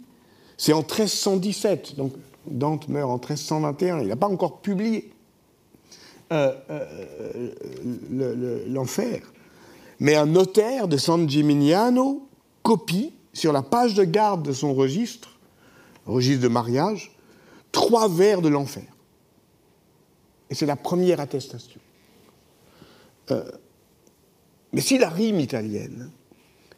[0.57, 1.95] c'est en 1317.
[1.95, 2.13] Donc
[2.45, 4.01] Dante meurt en 1321.
[4.01, 5.11] Il n'a pas encore publié
[6.31, 6.53] euh,
[8.67, 9.21] l'enfer.
[9.99, 12.27] Mais un notaire de San Gimignano
[12.63, 15.38] copie sur la page de garde de son registre,
[16.05, 17.11] registre de mariage,
[17.71, 18.86] trois vers de l'enfer.
[20.49, 21.81] Et c'est la première attestation.
[23.31, 23.43] Euh,
[24.71, 26.11] mais si la rime italienne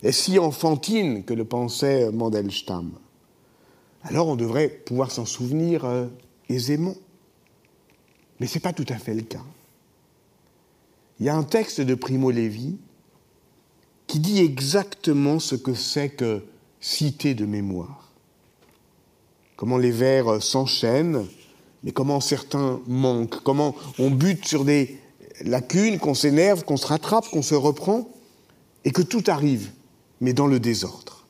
[0.02, 2.92] est si enfantine que le pensait Mandelstam,
[4.04, 6.08] alors on devrait pouvoir s'en souvenir euh,
[6.48, 6.96] aisément.
[8.40, 9.44] Mais ce n'est pas tout à fait le cas.
[11.20, 12.78] Il y a un texte de Primo Levi
[14.08, 16.44] qui dit exactement ce que c'est que
[16.80, 18.12] cité de mémoire.
[19.56, 21.26] Comment les vers s'enchaînent,
[21.84, 25.00] mais comment certains manquent, comment on bute sur des
[25.42, 28.10] lacunes, qu'on s'énerve, qu'on se rattrape, qu'on se reprend,
[28.84, 29.72] et que tout arrive,
[30.22, 31.26] mais dans le désordre.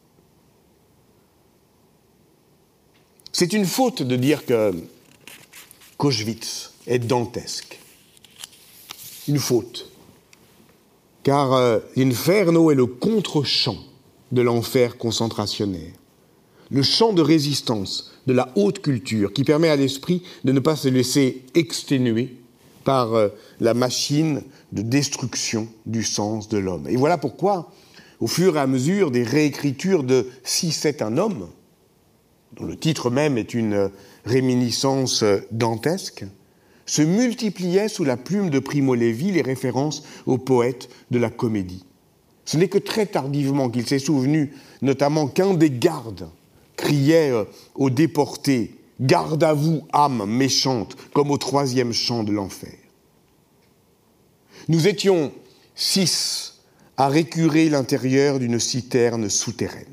[3.31, 4.73] C'est une faute de dire que
[5.97, 7.79] Koschwitz est dantesque.
[9.27, 9.91] Une faute
[11.25, 13.77] car euh, l'inferno est le contre-champ
[14.31, 15.91] de l'enfer concentrationnaire,
[16.69, 20.75] le champ de résistance de la haute culture qui permet à l'esprit de ne pas
[20.75, 22.35] se laisser exténuer
[22.83, 26.87] par euh, la machine de destruction du sens de l'homme.
[26.87, 27.71] Et voilà pourquoi,
[28.19, 31.47] au fur et à mesure des réécritures de Si c'est un homme,
[32.55, 33.89] dont le titre même est une
[34.25, 36.25] réminiscence dantesque,
[36.85, 41.85] se multipliaient sous la plume de Primo Levi les références aux poètes de la comédie.
[42.45, 46.29] Ce n'est que très tardivement qu'il s'est souvenu, notamment qu'un des gardes
[46.75, 52.73] criait euh, aux déportés Garde à vous, âme méchante, comme au troisième chant de l'enfer.
[54.69, 55.33] Nous étions
[55.75, 56.61] six
[56.95, 59.85] à récurer l'intérieur d'une citerne souterraine.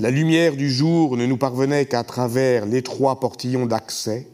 [0.00, 4.26] La lumière du jour ne nous parvenait qu'à travers l'étroit portillon d'accès,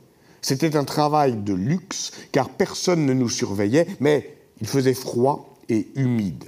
[0.42, 5.88] c'était un travail de luxe, car personne ne nous surveillait, mais il faisait froid et
[5.94, 6.44] humide.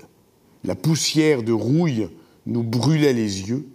[0.64, 2.08] La poussière de rouille
[2.46, 3.66] nous brûlait les yeux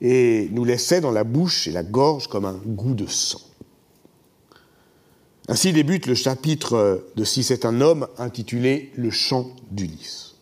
[0.00, 3.40] et nous laissait dans la bouche et la gorge comme un goût de sang.
[5.48, 10.36] Ainsi débute le chapitre de Si c'est un homme intitulé Le chant d'Ulysse.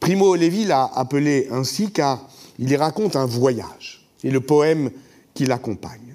[0.00, 2.28] Primo Levi l'a appelé ainsi car
[2.58, 4.90] il y raconte un voyage et le poème
[5.32, 6.11] qui l'accompagne.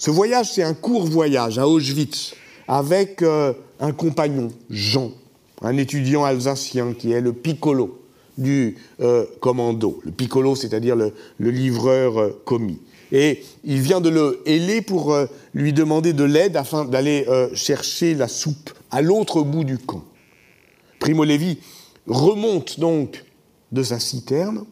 [0.00, 2.32] Ce voyage, c'est un court voyage à Auschwitz
[2.66, 5.12] avec euh, un compagnon, Jean,
[5.60, 8.00] un étudiant alsacien qui est le piccolo
[8.38, 10.00] du euh, commando.
[10.02, 12.80] Le piccolo, c'est-à-dire le, livreur euh, commis.
[13.12, 15.14] Et il vient de le héler pour
[15.52, 20.04] lui demander de l'aide afin d'aller chercher la soupe à l'autre bout du camp.
[21.00, 21.58] Primo Levi
[22.06, 23.24] remonte donc
[23.72, 24.64] de sa citerne.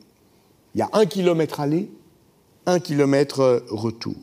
[0.75, 1.91] Il y a un kilomètre aller,
[2.65, 4.15] un kilomètre retour.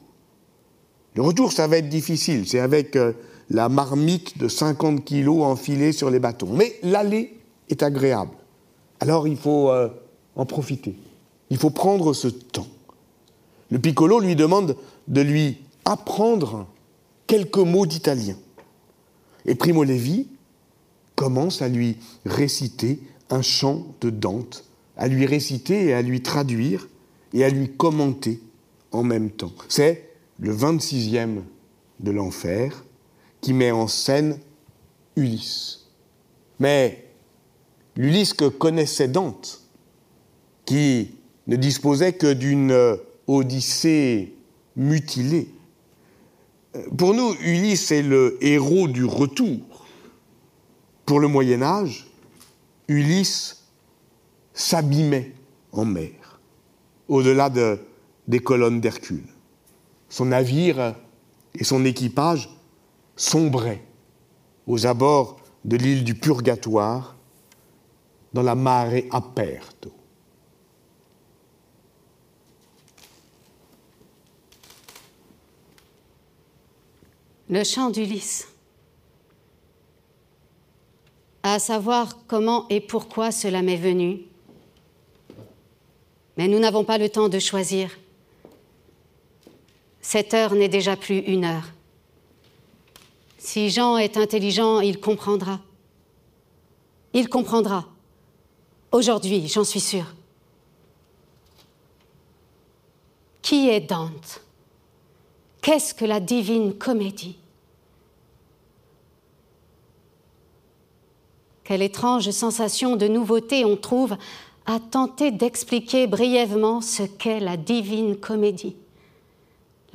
[1.15, 2.47] Le retour, ça va être difficile.
[2.47, 3.13] C'est avec euh,
[3.49, 6.49] la marmite de 50 kilos enfilée sur les bâtons.
[6.51, 7.37] Mais l'aller
[7.69, 8.31] est agréable.
[8.99, 9.89] Alors il faut euh,
[10.35, 10.95] en profiter.
[11.49, 12.67] Il faut prendre ce temps.
[13.71, 14.75] Le piccolo lui demande
[15.07, 16.67] de lui apprendre
[17.27, 18.35] quelques mots d'italien.
[19.45, 20.27] Et Primo Levi
[21.15, 24.65] commence à lui réciter un chant de Dante,
[24.97, 26.87] à lui réciter et à lui traduire
[27.33, 28.41] et à lui commenter
[28.91, 29.51] en même temps.
[29.67, 30.04] C'est
[30.39, 31.41] le 26e
[31.99, 32.83] de l'enfer,
[33.41, 34.39] qui met en scène
[35.15, 35.87] Ulysse.
[36.59, 37.05] Mais
[37.95, 39.61] l'Ulysse que connaissait Dante,
[40.65, 41.11] qui
[41.47, 42.97] ne disposait que d'une
[43.27, 44.33] Odyssée
[44.75, 45.49] mutilée.
[46.97, 49.85] Pour nous, Ulysse est le héros du retour.
[51.05, 52.07] Pour le Moyen Âge,
[52.87, 53.63] Ulysse
[54.53, 55.33] s'abîmait
[55.71, 56.39] en mer,
[57.07, 57.79] au-delà de,
[58.27, 59.34] des colonnes d'Hercule.
[60.15, 60.95] Son navire
[61.55, 62.49] et son équipage
[63.17, 63.83] sombraient
[64.65, 67.17] aux abords de l'île du Purgatoire,
[68.31, 69.91] dans la mare aperto.
[77.49, 78.47] Le chant d'Ulysse.
[81.43, 84.21] À savoir comment et pourquoi cela m'est venu.
[86.37, 87.89] Mais nous n'avons pas le temps de choisir.
[90.07, 91.65] Cette heure n'est déjà plus une heure.
[93.39, 95.59] Si Jean est intelligent, il comprendra.
[97.13, 97.87] Il comprendra.
[98.91, 100.13] Aujourd'hui, j'en suis sûre.
[103.41, 104.41] Qui est Dante?
[105.63, 107.39] Qu'est-ce que la divine comédie?
[111.63, 114.15] Quelle étrange sensation de nouveauté on trouve
[114.67, 118.75] à tenter d'expliquer brièvement ce qu'est la divine comédie.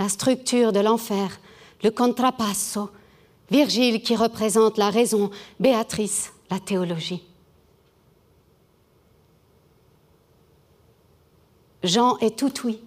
[0.00, 1.38] La structure de l'enfer,
[1.84, 2.90] le contrapasso,
[3.50, 7.22] Virgile qui représente la raison, Béatrice la théologie.
[11.82, 12.80] Jean est tout oui.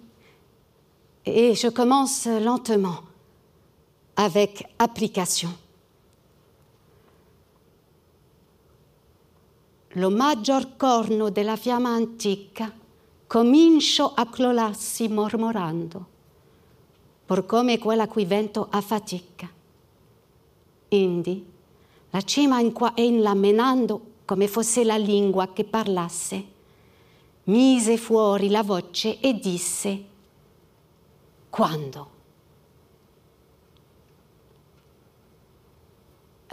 [1.24, 2.98] Et je commence lentement,
[4.16, 5.50] avec application.
[9.94, 12.72] Lo maggior corno della fiamma antica
[13.28, 16.13] comincio a clolarsi mormorando,
[17.26, 19.48] por come quella cui vento affatica.
[20.88, 21.46] Indi,
[22.10, 26.44] la cima in qua e in là menando come fosse la lingua che parlasse,
[27.44, 30.04] mise fuori la voce e disse
[31.50, 32.12] Quando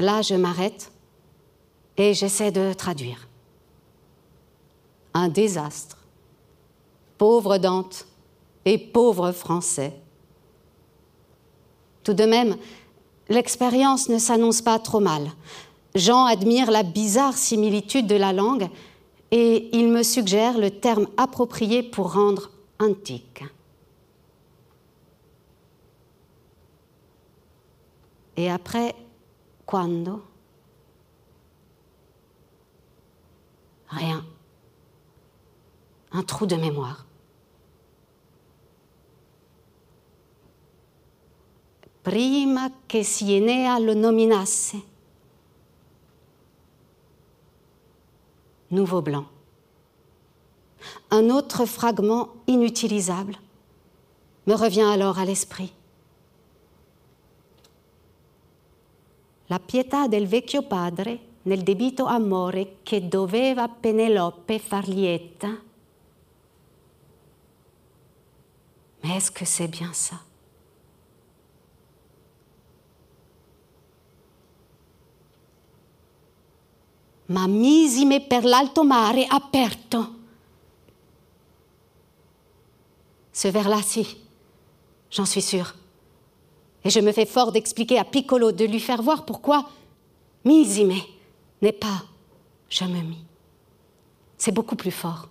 [0.01, 0.91] Là, je m'arrête
[1.95, 3.27] et j'essaie de traduire.
[5.13, 5.97] Un désastre.
[7.19, 8.07] Pauvre Dante
[8.65, 10.00] et pauvre Français.
[12.03, 12.57] Tout de même,
[13.29, 15.31] l'expérience ne s'annonce pas trop mal.
[15.95, 18.69] Jean admire la bizarre similitude de la langue
[19.31, 23.43] et il me suggère le terme approprié pour rendre antique.
[28.37, 28.95] Et après,
[29.65, 30.21] quando?
[33.89, 34.25] Rien.
[36.13, 37.05] Un trou de mémoire.
[42.01, 44.89] Prima che Sienea lo nominasse.
[48.69, 49.27] Nouveau blanc.
[51.11, 53.37] Un autre fragment inutilisable
[54.45, 55.73] me revient alors à l'esprit.
[59.49, 65.61] La pietà del vecchio padre nel debito amore che doveva Penelope far lieta.
[69.03, 70.21] Mais est-ce que c'est bien ça?
[77.31, 80.19] Ma misime per l'alto mare aperto.
[83.31, 84.05] Ce vers-là, si,
[85.09, 85.73] j'en suis sûre.
[86.83, 89.69] Et je me fais fort d'expliquer à Piccolo, de lui faire voir pourquoi
[90.43, 90.93] misime
[91.61, 92.03] n'est pas
[92.69, 93.23] je me mis.
[94.37, 95.27] C'est beaucoup plus fort,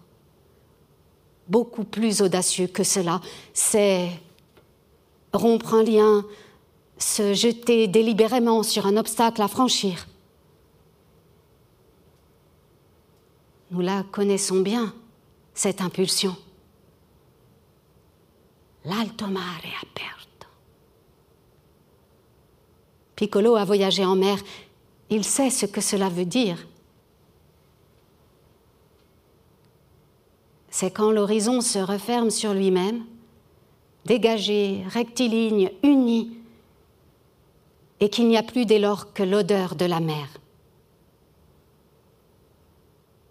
[1.49, 3.21] beaucoup plus audacieux que cela.
[3.53, 4.11] C'est
[5.33, 6.25] rompre un lien,
[6.99, 10.07] se jeter délibérément sur un obstacle à franchir.
[13.71, 14.93] Nous la connaissons bien,
[15.55, 16.37] cette impulsion.
[18.85, 20.47] L'alto mare aperto.
[23.15, 24.39] Piccolo a voyagé en mer,
[25.09, 26.67] il sait ce que cela veut dire.
[30.71, 33.05] C'est quand l'horizon se referme sur lui-même,
[34.05, 36.39] dégagé, rectiligne, uni,
[38.01, 40.40] et qu'il n'y a plus dès lors que l'odeur de la mer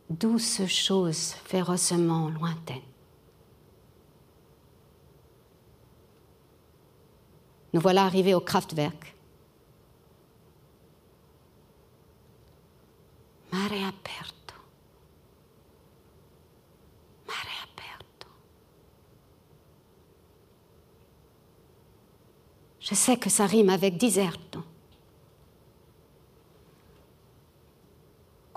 [0.10, 2.82] douce chose férocement lointaine.
[7.72, 9.16] Nous voilà arrivés au Kraftwerk.
[13.52, 14.56] Mare aperto.
[17.28, 18.28] Mare aperto.
[22.80, 24.64] Je sais que ça rime avec diserto.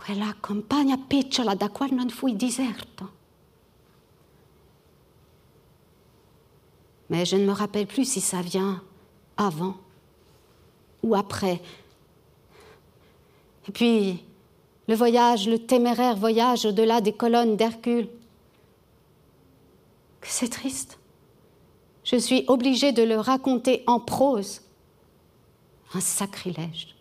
[0.05, 3.09] Quella compagna picciola da qual non fui diserto.
[7.09, 8.83] Mais je ne me rappelle plus si ça vient
[9.37, 9.77] avant
[11.03, 11.61] ou après.
[13.69, 14.24] Et puis,
[14.89, 18.09] le voyage, le téméraire voyage au-delà des colonnes d'Hercule.
[20.20, 20.99] Que c'est triste.
[22.03, 24.62] Je suis obligée de le raconter en prose.
[25.95, 26.91] Un sacrilège.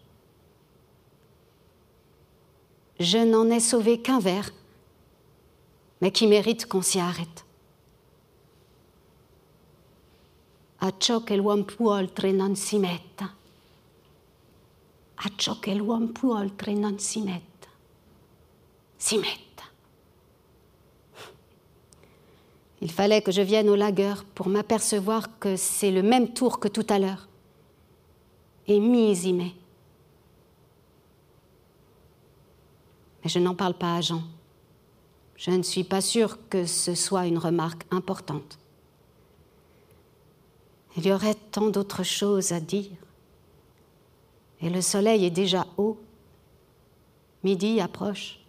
[3.02, 4.52] Je n'en ai sauvé qu'un vers,
[6.02, 7.46] mais qui mérite qu'on s'y arrête.
[10.82, 13.34] A ciò che l'uomo può oltre non si metta.
[15.16, 17.68] A ciò che l'uomo può oltre non si metta.
[18.98, 19.64] Si metta.
[22.82, 26.68] Il fallait que je vienne au lagueur pour m'apercevoir que c'est le même tour que
[26.68, 27.28] tout à l'heure.
[28.68, 29.56] Et mise y met.
[33.24, 34.24] Mais je n'en parle pas à Jean.
[35.36, 38.60] Je ne suis pas sûre que ce soit une remarque importante.
[40.98, 42.92] Il y aurait tant d'autres choses à dire.
[44.62, 45.98] Et le soleil est déjà haut.
[47.44, 48.40] Midi approche.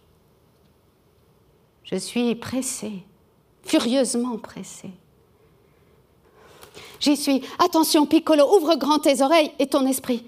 [1.84, 3.04] Je suis pressée,
[3.64, 4.90] furieusement pressée.
[7.00, 7.42] J'y suis.
[7.58, 10.24] Attention, Piccolo, ouvre grand tes oreilles et ton esprit.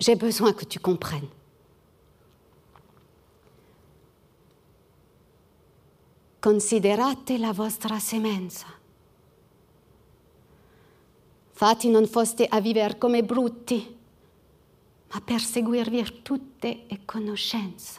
[0.00, 1.28] J'ai besoin que tu comprennes.
[6.44, 8.66] Considerate la vostra semenza.
[11.52, 13.96] Fatti non foste a vivere come brutti,
[15.10, 17.98] ma per seguir virtute e conoscenza.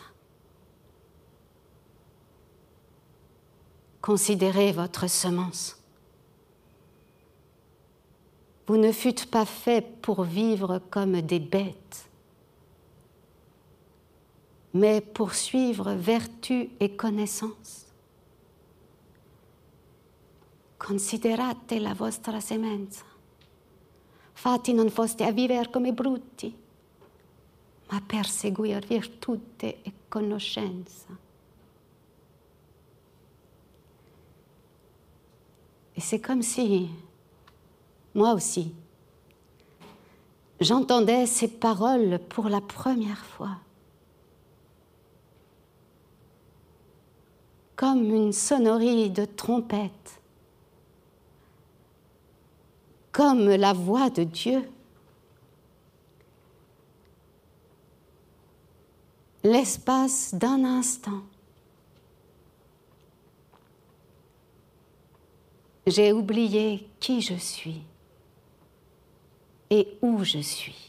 [4.00, 5.76] Considérez votre semence.
[8.68, 12.08] Vous ne fûtes pas faits pour vivre comme des bêtes,
[14.72, 17.85] mais pour suivre vertu et connaissance.
[20.86, 23.04] Considerate la vostra semenza.
[24.34, 26.56] Fatti non foste a vivere come brutti,
[27.90, 31.08] ma per seguire virtute e conoscenza.
[35.96, 36.88] Et c'est comme si,
[38.14, 38.72] moi aussi,
[40.60, 43.58] j'entendais ces paroles pour la première fois.
[47.76, 50.15] Comme une sonnerie de trompette
[53.16, 54.70] comme la voix de Dieu.
[59.42, 61.22] L'espace d'un instant.
[65.88, 67.84] J'ai oublié qui je suis
[69.70, 70.85] et où je suis.